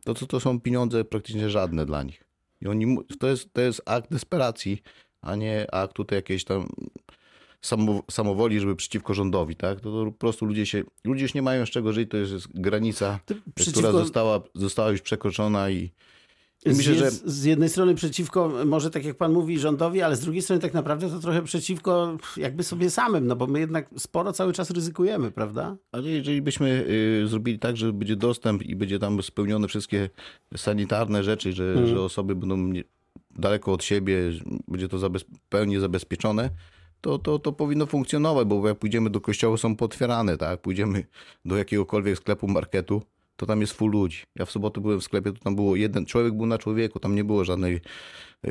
to, 0.04 0.14
to, 0.14 0.26
to 0.26 0.40
są 0.40 0.60
pieniądze 0.60 1.04
praktycznie 1.04 1.50
żadne 1.50 1.86
dla 1.86 2.02
nich. 2.02 2.24
I 2.60 2.66
oni, 2.66 2.98
to, 3.18 3.26
jest, 3.26 3.52
to 3.52 3.60
jest 3.60 3.82
akt 3.86 4.10
desperacji, 4.10 4.82
a 5.22 5.36
nie 5.36 5.74
akt 5.74 5.94
tutaj 5.94 6.18
jakiejś 6.18 6.44
tam 6.44 6.68
samo, 7.62 8.02
samowoli, 8.10 8.60
żeby 8.60 8.76
przeciwko 8.76 9.14
rządowi, 9.14 9.56
tak? 9.56 9.80
To, 9.80 9.90
to 9.92 10.12
po 10.12 10.18
prostu 10.18 10.46
ludzie 10.46 10.66
się, 10.66 10.82
ludzie 11.04 11.22
już 11.22 11.34
nie 11.34 11.42
mają 11.42 11.66
z 11.66 11.70
czego 11.70 11.92
żyć, 11.92 12.10
to 12.10 12.16
jest 12.16 12.60
granica, 12.60 13.20
która 13.24 13.40
przeciwko- 13.56 13.92
została, 13.92 14.40
została 14.54 14.90
już 14.90 15.00
przekroczona 15.00 15.70
i 15.70 15.90
Z, 16.58 16.76
myślę, 16.76 16.94
że 16.94 17.10
z, 17.10 17.44
jednej 17.44 17.68
strony 17.68 17.94
przeciwko, 17.94 18.52
może 18.66 18.90
tak 18.90 19.04
jak 19.04 19.16
pan 19.16 19.32
mówi, 19.32 19.58
rządowi, 19.58 20.02
ale 20.02 20.16
z 20.16 20.20
drugiej 20.20 20.42
strony 20.42 20.62
tak 20.62 20.74
naprawdę 20.74 21.10
to 21.10 21.18
trochę 21.18 21.42
przeciwko 21.42 22.16
jakby 22.36 22.62
sobie 22.62 22.90
samym, 22.90 23.26
no 23.26 23.36
bo 23.36 23.46
my 23.46 23.60
jednak 23.60 23.90
sporo 23.98 24.32
cały 24.32 24.52
czas 24.52 24.70
ryzykujemy, 24.70 25.30
prawda? 25.30 25.76
Ale 25.92 26.10
jeżeli 26.10 26.42
byśmy 26.42 26.86
y, 27.24 27.28
zrobili 27.28 27.58
tak, 27.58 27.76
że 27.76 27.92
będzie 27.92 28.16
dostęp 28.16 28.62
i 28.62 28.76
będzie 28.76 28.98
tam 28.98 29.22
spełnione 29.22 29.68
wszystkie 29.68 30.10
sanitarne 30.56 31.24
rzeczy, 31.24 31.52
że, 31.52 31.86
że 31.86 32.00
osoby 32.00 32.34
będą 32.34 32.56
nie, 32.56 32.84
daleko 33.30 33.72
od 33.72 33.84
siebie, 33.84 34.18
będzie 34.68 34.88
to 34.88 34.98
zabez, 34.98 35.24
pełnie 35.48 35.80
zabezpieczone, 35.80 36.50
to, 37.00 37.18
to, 37.18 37.38
to 37.38 37.52
powinno 37.52 37.86
funkcjonować, 37.86 38.48
bo 38.48 38.68
jak 38.68 38.78
pójdziemy 38.78 39.10
do 39.10 39.20
kościoła, 39.20 39.56
są 39.56 39.76
potwierane, 39.76 40.36
tak? 40.36 40.60
Pójdziemy 40.60 41.04
do 41.44 41.56
jakiegokolwiek 41.56 42.16
sklepu, 42.16 42.48
marketu, 42.48 43.02
to 43.36 43.46
tam 43.46 43.60
jest 43.60 43.72
full 43.72 43.90
ludzi. 43.90 44.22
Ja 44.34 44.44
w 44.44 44.50
sobotę 44.50 44.80
byłem 44.80 45.00
w 45.00 45.04
sklepie, 45.04 45.32
to 45.32 45.38
tam 45.38 45.56
było 45.56 45.76
jeden 45.76 46.06
człowiek 46.06 46.34
był 46.34 46.46
na 46.46 46.58
człowieku, 46.58 47.00
tam 47.00 47.14
nie 47.14 47.24
było 47.24 47.44
żadnej 47.44 47.80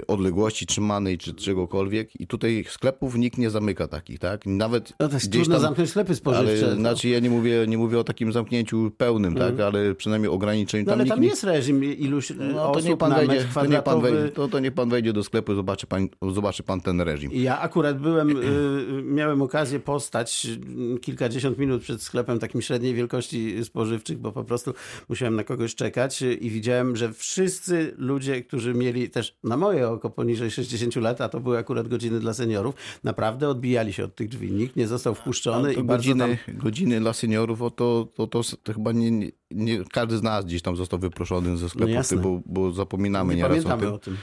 odległości 0.07 0.65
trzymanej 0.65 1.17
czy 1.17 1.33
czegokolwiek. 1.33 2.21
I 2.21 2.27
tutaj 2.27 2.65
sklepów 2.69 3.15
nikt 3.15 3.37
nie 3.37 3.49
zamyka 3.49 3.87
takich, 3.87 4.19
tak? 4.19 4.45
Nawet 4.45 4.93
No 4.99 5.07
to 5.07 5.13
jest 5.13 5.29
gdzieś 5.29 5.41
trudno 5.41 5.55
tam- 5.55 5.61
zamknąć 5.61 5.89
sklepy 5.89 6.15
spożywcze. 6.15 6.65
ale 6.65 6.75
znaczy 6.75 7.09
ja 7.09 7.19
nie 7.19 7.29
mówię, 7.29 7.65
nie 7.67 7.77
mówię 7.77 7.99
o 7.99 8.03
takim 8.03 8.31
zamknięciu 8.31 8.91
pełnym, 8.97 9.35
tak, 9.35 9.59
ale 9.59 9.95
przynajmniej 9.95 10.31
ograniczeniu. 10.31 10.83
no 10.87 10.93
ale 10.93 11.05
tam 11.05 11.21
nie- 11.21 11.27
jest 11.27 11.43
reżim 11.43 11.83
iluś 11.83 12.31
no, 12.53 12.71
to 12.71 12.79
nie 12.79 12.97
pan 12.97 13.13
wejdzie, 13.15 13.45
to 13.53 13.65
nie 13.65 13.81
pan 13.81 14.01
wejdzie, 14.01 14.29
to, 14.29 14.47
to 14.47 14.59
nie 14.59 14.71
pan 14.71 14.89
wejdzie 14.89 15.13
do 15.13 15.23
sklepu 15.23 15.51
i 15.51 15.55
zobaczy 15.55 15.87
pan, 15.87 16.07
zobaczy 16.33 16.63
pan 16.63 16.81
ten 16.81 17.01
reżim. 17.01 17.31
Ja 17.33 17.59
akurat 17.59 17.99
byłem, 17.99 18.29
y, 18.37 19.03
miałem 19.03 19.41
okazję 19.41 19.79
postać 19.79 20.47
y, 20.95 20.99
kilkadziesiąt 20.99 21.57
minut 21.57 21.81
przed 21.81 22.01
sklepem 22.01 22.39
takim 22.39 22.61
średniej 22.61 22.93
wielkości 22.93 23.65
spożywczych, 23.65 24.17
bo 24.17 24.31
po 24.31 24.43
prostu 24.43 24.73
musiałem 25.09 25.35
na 25.35 25.43
kogoś 25.43 25.75
czekać 25.75 26.21
y, 26.23 26.33
i 26.33 26.49
widziałem, 26.49 26.95
że 26.95 27.13
wszyscy 27.13 27.93
ludzie, 27.97 28.41
którzy 28.43 28.73
mieli 28.73 29.09
też 29.09 29.37
na 29.43 29.57
moje 29.57 29.84
oko 29.91 30.09
poniżej 30.09 30.51
60 30.51 30.95
lat, 30.95 31.21
a 31.21 31.29
to 31.29 31.39
były 31.39 31.57
akurat 31.57 31.87
godziny 31.87 32.19
dla 32.19 32.33
seniorów, 32.33 32.75
naprawdę 33.03 33.49
odbijali 33.49 33.93
się 33.93 34.03
od 34.03 34.15
tych 34.15 34.29
drzwi. 34.29 34.51
Nikt 34.51 34.75
nie 34.75 34.87
został 34.87 35.15
wpuszczony 35.15 35.73
i 35.73 35.83
godziny, 35.83 36.37
tam... 36.45 36.57
godziny 36.57 36.99
dla 36.99 37.13
seniorów, 37.13 37.61
o 37.61 37.71
to, 37.71 38.07
to, 38.15 38.27
to, 38.27 38.41
to 38.63 38.73
chyba 38.73 38.91
nie, 38.91 39.11
nie, 39.11 39.31
nie, 39.51 39.83
każdy 39.91 40.17
z 40.17 40.23
nas 40.23 40.45
gdzieś 40.45 40.61
tam 40.61 40.75
został 40.75 40.99
wyproszony 40.99 41.57
ze 41.57 41.69
sklepów, 41.69 42.11
No 42.11 42.21
bo, 42.21 42.41
bo 42.45 42.71
zapominamy 42.71 43.35
Nie 43.35 43.41
nieraz 43.41 43.51
o 43.51 43.53
pamiętamy 43.53 43.81
tym. 43.81 43.93
o 43.93 43.97
tym. 43.97 44.17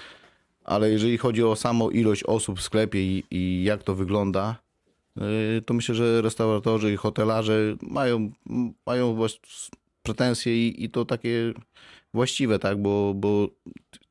Ale 0.64 0.90
jeżeli 0.90 1.18
chodzi 1.18 1.44
o 1.44 1.56
samą 1.56 1.90
ilość 1.90 2.24
osób 2.24 2.58
w 2.58 2.62
sklepie 2.62 3.02
i, 3.02 3.24
i 3.30 3.64
jak 3.64 3.82
to 3.82 3.94
wygląda, 3.94 4.56
yy, 5.16 5.62
to 5.66 5.74
myślę, 5.74 5.94
że 5.94 6.22
restauratorzy 6.22 6.92
i 6.92 6.96
hotelarze 6.96 7.76
mają, 7.82 8.30
mają 8.86 9.14
właśnie 9.14 9.40
pretensje 10.02 10.68
i, 10.68 10.84
i 10.84 10.90
to 10.90 11.04
takie 11.04 11.52
właściwe, 12.14 12.58
tak, 12.58 12.82
bo, 12.82 13.14
bo 13.14 13.48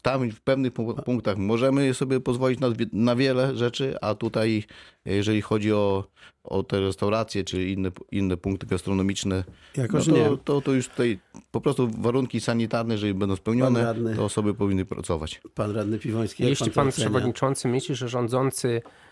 tam 0.01 0.31
w 0.31 0.41
pewnych 0.41 0.73
pu- 0.73 1.03
punktach 1.03 1.37
możemy 1.37 1.93
sobie 1.93 2.19
pozwolić 2.19 2.59
na, 2.59 2.67
na 2.93 3.15
wiele 3.15 3.55
rzeczy, 3.57 3.95
a 4.01 4.15
tutaj 4.15 4.63
jeżeli 5.05 5.41
chodzi 5.41 5.73
o, 5.73 6.07
o 6.43 6.63
te 6.63 6.79
restauracje 6.79 7.43
czy 7.43 7.69
inne, 7.69 7.91
inne 8.11 8.37
punkty 8.37 8.67
gastronomiczne, 8.67 9.43
Jakoś 9.77 10.07
no 10.07 10.17
nie. 10.17 10.25
to, 10.25 10.37
to, 10.37 10.61
to 10.61 10.73
już 10.73 10.87
tutaj 10.89 11.19
po 11.51 11.61
prostu 11.61 11.89
warunki 11.97 12.39
sanitarne, 12.39 12.93
jeżeli 12.93 13.13
będą 13.13 13.35
spełnione, 13.35 13.83
radny. 13.83 14.15
to 14.15 14.25
osoby 14.25 14.53
powinny 14.53 14.85
pracować. 14.85 15.41
Pan 15.55 15.71
radny 15.71 15.99
Piwoński, 15.99 16.43
jak 16.43 16.49
Jeśli 16.49 16.65
pan, 16.65 16.73
to 16.73 16.81
pan 16.81 16.91
przewodniczący 16.91 17.67
myśli, 17.67 17.95
że 17.95 18.09
rządzący 18.09 18.81
e, 18.85 19.10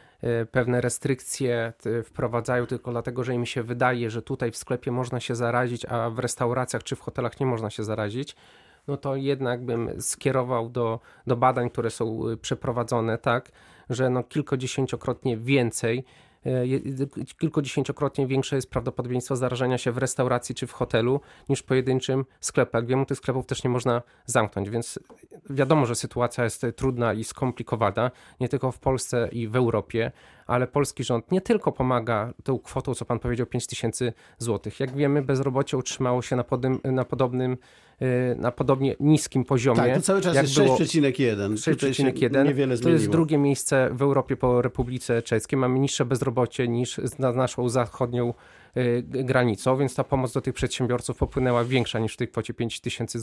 pewne 0.52 0.82
restrykcje 0.82 1.74
t- 1.78 2.04
wprowadzają 2.04 2.66
tylko 2.66 2.92
dlatego, 2.92 3.24
że 3.24 3.34
im 3.34 3.46
się 3.46 3.64
wydaje, 3.64 4.10
że 4.10 4.22
tutaj 4.22 4.52
w 4.52 4.58
sklepie 4.58 4.92
można 4.92 5.20
się 5.20 5.36
zarazić, 5.36 5.86
a 5.86 6.10
w 6.10 6.20
restauracjach 6.20 6.84
czy 6.84 6.96
w 6.96 7.02
hotelach 7.02 7.40
nie 7.40 7.46
można 7.46 7.70
się 7.70 7.84
zarazić, 7.84 8.36
no 8.88 8.98
to 8.98 9.16
jednak 9.16 9.66
bym 9.66 10.02
skierował 10.02 10.70
do, 10.70 11.00
do 11.28 11.36
badań, 11.36 11.70
które 11.70 11.90
są 11.90 12.28
y, 12.30 12.38
przeprowadzone, 12.38 13.18
tak, 13.18 13.52
że 13.90 14.10
no 14.10 14.24
kilkudziesięciokrotnie 14.24 15.38
więcej 15.38 16.00
e, 16.00 16.04
kilkudziesięciokrotnie 17.40 18.28
większe 18.28 18.56
jest 18.56 18.70
prawdopodobieństwo 18.70 19.36
zarażenia 19.36 19.78
się 19.78 19.92
w 19.92 19.98
restauracji 19.98 20.56
czy 20.56 20.68
w 20.68 20.72
hotelu 20.72 21.22
niż 21.50 21.60
w 21.60 21.64
pojedynczym 21.64 22.26
sklepie. 22.40 22.78
Jak 22.78 22.88
wiemy, 22.88 23.06
tych 23.06 23.18
sklepów 23.18 23.46
też 23.46 23.64
nie 23.64 23.70
można 23.70 24.02
zamknąć, 24.26 24.70
więc 24.70 25.00
wiadomo, 25.50 25.86
że 25.86 25.96
sytuacja 25.96 26.44
jest 26.44 26.66
trudna 26.76 27.14
i 27.14 27.24
skomplikowana, 27.24 28.12
nie 28.40 28.50
tylko 28.50 28.72
w 28.72 28.80
Polsce 28.80 29.30
i 29.32 29.48
w 29.48 29.56
Europie, 29.56 30.12
ale 30.50 30.68
polski 30.68 31.04
rząd 31.04 31.32
nie 31.32 31.42
tylko 31.42 31.72
pomaga 31.72 32.34
tą 32.44 32.60
kwotą, 32.60 32.96
co 32.96 33.06
pan 33.06 33.20
powiedział, 33.20 33.46
5 33.46 33.68
tysięcy 33.68 34.14
złotych. 34.38 34.80
Jak 34.80 34.96
wiemy, 34.96 35.22
bezrobocie 35.22 35.78
utrzymało 35.78 36.22
się 36.22 36.36
na, 36.36 36.44
podym, 36.44 36.80
na 36.84 37.06
podobnym, 37.06 37.58
y, 38.02 38.36
na 38.38 38.52
podobnie 38.52 38.96
niskim 39.00 39.46
poziomie. 39.46 39.78
Tak, 39.78 39.96
to 39.96 40.02
cały 40.02 40.22
czas 40.22 40.36
jak 40.36 40.44
jest 40.44 40.56
było- 40.56 40.78
6,1. 40.78 41.72
Tutaj 41.72 41.94
się 41.94 42.04
6,1. 42.04 42.46
Niewiele 42.46 42.78
To 42.78 42.90
jest 42.90 43.10
drugie 43.10 43.38
miejsce 43.38 43.90
w 43.92 44.02
Europie 44.02 44.38
po 44.38 44.62
Republice 44.62 45.22
Czeskiej. 45.22 45.60
Mamy 45.60 45.80
niższe 45.80 46.06
bezrobocie 46.06 46.68
niż 46.68 46.98
za 46.98 47.32
naszą 47.32 47.70
zachodnią 47.70 48.34
granicą, 49.04 49.78
więc 49.78 49.96
ta 49.96 50.04
pomoc 50.04 50.34
do 50.34 50.42
tych 50.42 50.54
przedsiębiorców 50.54 51.18
popłynęła 51.18 51.64
większa 51.64 52.00
niż 52.00 52.14
w 52.14 52.18
tej 52.18 52.28
kwocie 52.28 52.54
5 52.54 52.82
tysięcy 52.82 53.20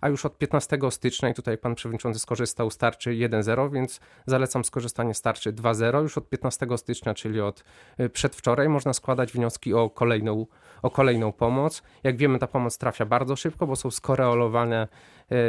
a 0.00 0.08
już 0.08 0.26
od 0.26 0.38
15 0.38 0.78
stycznia, 0.90 1.28
i 1.28 1.34
tutaj 1.34 1.58
pan 1.58 1.74
przewodniczący 1.74 2.18
skorzystał 2.18 2.70
z 2.70 2.78
tarczy 2.78 3.10
1.0, 3.10 3.72
więc 3.72 4.00
zalecam 4.26 4.64
skorzystanie 4.64 5.14
z 5.14 5.22
tarczy 5.22 5.52
2.0. 5.52 6.02
Już 6.02 6.18
od 6.18 6.28
15 6.28 6.66
stycznia, 6.76 7.14
czyli 7.14 7.40
od 7.40 7.64
y, 8.00 8.08
przedwczoraj, 8.08 8.68
można 8.68 8.92
składać 8.92 9.32
wnioski 9.32 9.74
o 9.74 9.90
kolejną, 9.90 10.46
o 10.82 10.90
kolejną 10.90 11.32
pomoc. 11.32 11.82
Jak 12.02 12.16
wiemy, 12.16 12.38
ta 12.38 12.46
pomoc 12.46 12.78
trafia 12.78 13.06
bardzo 13.06 13.36
szybko, 13.36 13.66
bo 13.66 13.76
są 13.76 13.90
skorelowane 13.90 14.82
e, 14.82 14.88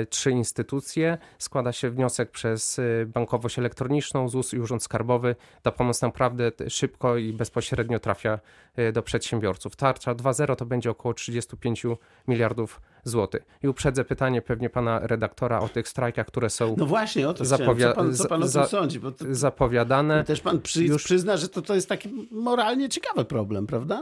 trzy 0.10 0.32
instytucje. 0.32 1.18
Składa 1.38 1.72
się 1.72 1.90
wniosek 1.90 2.32
przez 2.32 2.80
e, 2.80 3.06
bankowość 3.06 3.60
elektroniczną, 3.60 4.30
ZUS 4.30 4.54
i 4.54 4.60
Urząd 4.60 4.84
Skarbowy. 4.84 5.36
Ta 5.62 5.72
pomoc 5.72 6.02
naprawdę 6.02 6.52
szybko 6.70 7.18
i 7.18 7.34
bezpośrednio 7.34 8.00
trafia 8.00 8.40
e, 8.76 8.92
do 8.92 9.04
przedsiębiorców. 9.04 9.76
Tarcza 9.76 10.16
2.0 10.16 10.56
to 10.56 10.66
będzie 10.66 10.92
około 10.92 11.14
35 11.14 11.84
miliardów 12.28 12.82
złotych. 13.04 13.44
I 13.64 13.68
uprzedzę 13.68 14.06
pytanie 14.06 14.42
pewnie 14.42 14.70
pana 14.70 15.00
redaktora 15.00 15.60
o 15.60 15.70
tych 15.70 15.88
strajkach, 15.88 16.28
które 16.28 16.50
są 16.50 16.76
No 16.78 16.86
właśnie, 16.86 17.30
o 17.30 17.34
to 17.34 17.46
Zapowia-. 17.46 17.90
Co 17.90 17.96
pan, 17.96 18.16
co 18.16 18.28
pan 18.28 18.44
o 18.44 18.48
za- 18.48 18.60
tym 18.62 18.70
sądzi? 18.70 19.00
Bo 19.00 19.12
to, 19.12 19.26
zapowiadane. 19.32 20.24
też 20.24 20.42
pan 20.42 20.62
przy, 20.62 20.84
już- 20.86 21.04
przyzna, 21.04 21.38
że 21.38 21.50
to, 21.50 21.62
to 21.62 21.76
jest 21.76 21.90
taki 21.90 22.28
moralnie 22.32 22.90
ciekawy 22.90 23.26
problem, 23.26 23.68
prawda? 23.68 24.02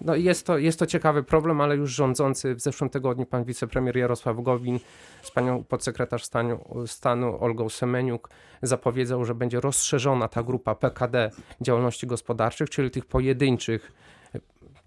No 0.00 0.14
jest 0.14 0.46
to, 0.46 0.58
jest 0.58 0.78
to 0.78 0.86
ciekawy 0.86 1.22
problem, 1.22 1.60
ale 1.60 1.76
już 1.76 1.90
rządzący 1.90 2.54
w 2.54 2.60
zeszłym 2.60 2.90
tygodniu 2.90 3.26
pan 3.26 3.44
wicepremier 3.44 3.96
Jarosław 3.96 4.36
Gowin 4.42 4.78
z 5.22 5.30
panią 5.30 5.64
podsekretarz 5.64 6.24
stanu, 6.24 6.64
stanu 6.86 7.44
Olgą 7.44 7.68
Semeniuk 7.68 8.28
zapowiedział, 8.62 9.24
że 9.24 9.34
będzie 9.34 9.60
rozszerzona 9.60 10.28
ta 10.28 10.42
grupa 10.42 10.74
PKD 10.74 11.30
działalności 11.60 12.06
gospodarczych, 12.06 12.70
czyli 12.70 12.90
tych 12.90 13.06
pojedynczych, 13.06 13.92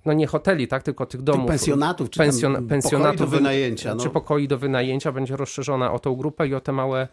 no 0.06 0.14
nie 0.14 0.28
hoteli, 0.28 0.68
tak, 0.68 0.84
tylko 0.84 1.06
tych 1.06 1.22
domów. 1.22 1.42
Tych 1.42 1.50
pensjonatów, 1.50 2.10
czy 2.10 2.20
pensjon- 2.20 2.54
pokoi 2.54 2.68
pensjonatów 2.68 3.32
do 3.32 3.38
wynajęcia. 3.38 3.96
No. 3.96 4.04
czy 4.04 4.10
pokoi 4.10 4.48
do 4.48 4.58
wynajęcia 4.58 5.12
będzie 5.12 5.38
rozszerzona 5.38 5.92
o 5.92 6.00
tą 6.00 6.16
grupę 6.16 6.48
i 6.48 6.54
o 6.54 6.62
te 6.62 6.72
małe 6.72 7.08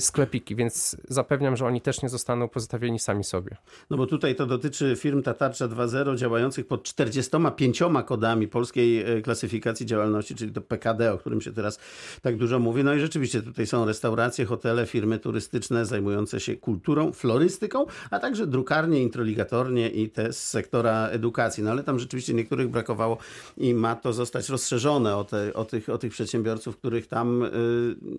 sklepiki, 0.00 0.56
więc 0.56 0.96
zapewniam, 1.08 1.56
że 1.56 1.66
oni 1.66 1.80
też 1.80 2.02
nie 2.02 2.08
zostaną 2.08 2.48
pozostawieni 2.48 2.98
sami 2.98 3.24
sobie. 3.24 3.56
No 3.90 3.96
bo 3.96 4.06
tutaj 4.06 4.34
to 4.34 4.46
dotyczy 4.46 4.96
firm 4.96 5.22
ta 5.22 5.34
tarcza 5.34 5.68
2.0 5.68 6.16
działających 6.16 6.66
pod 6.66 6.82
45 6.82 7.82
kodami 8.06 8.48
polskiej 8.48 9.18
e, 9.18 9.22
klasyfikacji 9.22 9.86
działalności, 9.86 10.34
czyli 10.34 10.52
to 10.52 10.60
PKD, 10.60 11.12
o 11.12 11.18
którym 11.18 11.40
się 11.40 11.52
teraz 11.52 11.78
tak 12.22 12.36
dużo 12.36 12.58
mówi. 12.58 12.84
No 12.84 12.94
i 12.94 13.00
rzeczywiście 13.00 13.42
tutaj 13.42 13.66
są 13.66 13.84
restauracje, 13.84 14.44
hotele, 14.44 14.86
firmy 14.86 15.18
turystyczne 15.18 15.86
zajmujące 15.86 16.40
się 16.40 16.56
kulturą, 16.56 17.12
florystyką, 17.12 17.86
a 18.10 18.18
także 18.18 18.46
drukarnie, 18.46 19.02
introligatornie 19.02 19.90
i 19.90 20.10
te 20.10 20.32
z 20.32 20.48
sektora 20.48 21.08
edukacji. 21.08 21.62
No 21.62 21.70
ale 21.70 21.82
tam 21.82 21.98
rzeczywiście 21.98 22.34
niektórych 22.34 22.68
brakowało 22.68 23.18
i 23.56 23.74
ma 23.74 23.96
to 23.96 24.12
zostać 24.12 24.48
rozszerzone 24.48 25.16
o, 25.16 25.24
te, 25.24 25.54
o, 25.54 25.64
tych, 25.64 25.88
o 25.88 25.98
tych 25.98 26.12
przedsiębiorców, 26.12 26.76
których 26.76 27.06
tam 27.06 27.42
y, 27.42 27.50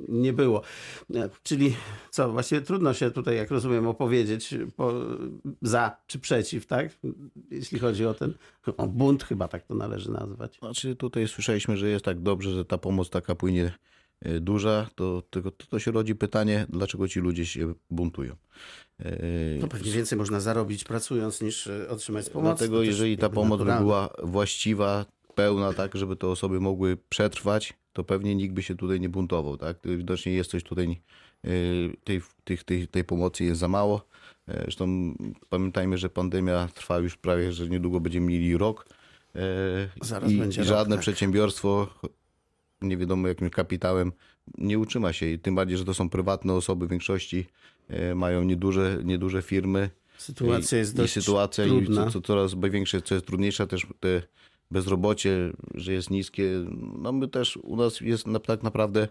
nie 0.08 0.34
było. 0.34 0.62
Czyli 1.50 1.76
co, 2.10 2.32
właściwie 2.32 2.62
trudno 2.62 2.94
się 2.94 3.12
tutaj, 3.12 3.36
jak 3.38 3.52
rozumiem, 3.52 3.88
opowiedzieć 3.88 4.56
po, 4.76 4.94
za 5.62 5.98
czy 6.08 6.20
przeciw, 6.20 6.66
tak? 6.66 6.90
Jeśli 7.52 7.80
chodzi 7.80 8.06
o 8.06 8.14
ten 8.14 8.34
o 8.78 8.88
bunt, 8.88 9.24
chyba 9.24 9.48
tak 9.48 9.64
to 9.64 9.76
należy 9.76 10.12
nazwać. 10.12 10.60
Znaczy 10.60 10.96
tutaj 10.96 11.28
słyszeliśmy, 11.28 11.78
że 11.78 11.90
jest 11.90 12.06
tak 12.06 12.20
dobrze, 12.20 12.52
że 12.52 12.66
ta 12.66 12.78
pomoc 12.78 13.10
taka 13.10 13.36
płynie 13.36 13.74
e, 14.22 14.40
duża, 14.40 14.90
to 14.96 15.24
tylko 15.30 15.52
to, 15.52 15.66
to 15.66 15.80
się 15.80 15.92
rodzi 15.92 16.16
pytanie, 16.16 16.66
dlaczego 16.70 17.08
ci 17.08 17.20
ludzie 17.20 17.46
się 17.46 17.74
buntują. 17.90 18.36
E, 19.00 19.18
No 19.62 19.68
pewnie 19.68 19.92
więcej 19.92 20.18
można 20.18 20.40
zarobić 20.40 20.84
pracując 20.84 21.42
niż 21.42 21.68
e, 21.68 21.90
otrzymać 21.90 22.26
z 22.26 22.30
pomocy. 22.30 22.58
Dlatego 22.58 22.84
jeżeli 22.84 23.18
ta 23.18 23.30
pomoc 23.30 23.60
by 23.60 23.76
była 23.80 24.10
właściwa, 24.24 25.06
pełna, 25.36 25.74
tak, 25.74 25.96
żeby 25.96 26.16
te 26.16 26.28
osoby 26.28 26.60
mogły 26.60 26.98
przetrwać, 27.10 27.74
to 27.94 28.04
pewnie 28.04 28.36
nikt 28.36 28.54
by 28.54 28.64
się 28.64 28.76
tutaj 28.76 29.00
nie 29.00 29.10
buntował, 29.10 29.58
tak? 29.58 29.78
Widocznie 29.86 30.34
jest 30.34 30.52
coś 30.52 30.64
tutaj, 30.64 31.02
tej, 32.04 32.22
tych, 32.44 32.64
tej, 32.64 32.88
tej 32.88 33.04
pomocy 33.04 33.44
jest 33.44 33.60
za 33.60 33.68
mało. 33.68 34.06
E, 34.48 34.62
Zresztą 34.64 35.14
pamiętajmy, 35.50 35.98
że 35.98 36.10
pandemia 36.10 36.68
trwa 36.74 36.98
już 37.00 37.18
prawie, 37.18 37.52
że 37.54 37.70
niedługo 37.70 38.00
będziemy 38.00 38.28
mieli 38.28 38.58
rok. 38.58 38.86
e, 39.36 39.40
Zaraz 40.02 40.32
I, 40.32 40.38
będzie 40.38 40.62
i 40.62 40.64
rok, 40.64 40.68
żadne 40.70 40.96
tak. 40.96 41.02
przedsiębiorstwo, 41.02 41.88
nie 42.82 42.98
wiadomo 42.98 43.28
jakim 43.28 43.50
kapitałem, 43.50 44.12
nie 44.58 44.80
utrzyma 44.80 45.14
się. 45.14 45.26
I 45.26 45.40
tym 45.40 45.56
bardziej, 45.56 45.78
że 45.78 45.86
to 45.86 45.94
są 45.94 46.10
prywatne 46.10 46.54
osoby 46.54 46.88
w 46.88 46.90
większości, 46.90 47.46
e, 47.88 48.16
mają 48.16 48.44
nieduże, 48.44 48.98
nieduże 49.04 49.42
firmy. 49.42 49.90
Sytuacja 50.18 50.78
I- 50.78 50.80
jest 50.80 50.94
i 50.94 50.98
dość 50.98 51.14
sytuacja 51.14 51.66
trudna. 51.66 52.02
i 52.02 52.06
co, 52.06 52.12
co 52.12 52.22
coraz 52.22 52.56
większe, 52.72 53.02
co 53.02 53.16
jest 53.16 53.28
trudniejsza 53.28 53.68
też 53.68 53.88
te 54.00 54.22
bezrobocie, 54.72 55.52
że 55.76 55.94
jest 55.94 56.10
niskie. 56.10 56.50
No 56.98 57.12
my 57.12 57.28
też 57.28 57.58
u 57.58 57.76
nas 57.76 58.02
jest 58.02 58.26
tak 58.48 58.64
naprawdę 58.64 59.08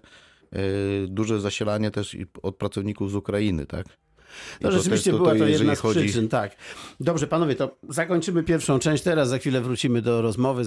duże 1.09 1.41
zasilanie 1.41 1.91
też 1.91 2.17
od 2.43 2.57
pracowników 2.57 3.11
z 3.11 3.15
Ukrainy, 3.15 3.67
tak? 3.67 3.87
No 4.61 4.73
rzeczywiście 4.73 5.13
była 5.13 5.35
to 5.35 5.47
jedna 5.47 5.75
z 5.75 5.81
chodzi- 5.81 6.01
przyczyn, 6.01 6.29
tak. 6.29 6.57
Dobrze, 7.01 7.27
panowie, 7.27 7.55
to 7.55 7.77
zakończymy 7.89 8.43
pierwszą 8.43 8.79
część 8.79 9.03
teraz, 9.03 9.29
za 9.29 9.39
chwilę 9.39 9.61
wrócimy 9.61 10.03
do 10.03 10.23
rozmowy. 10.23 10.49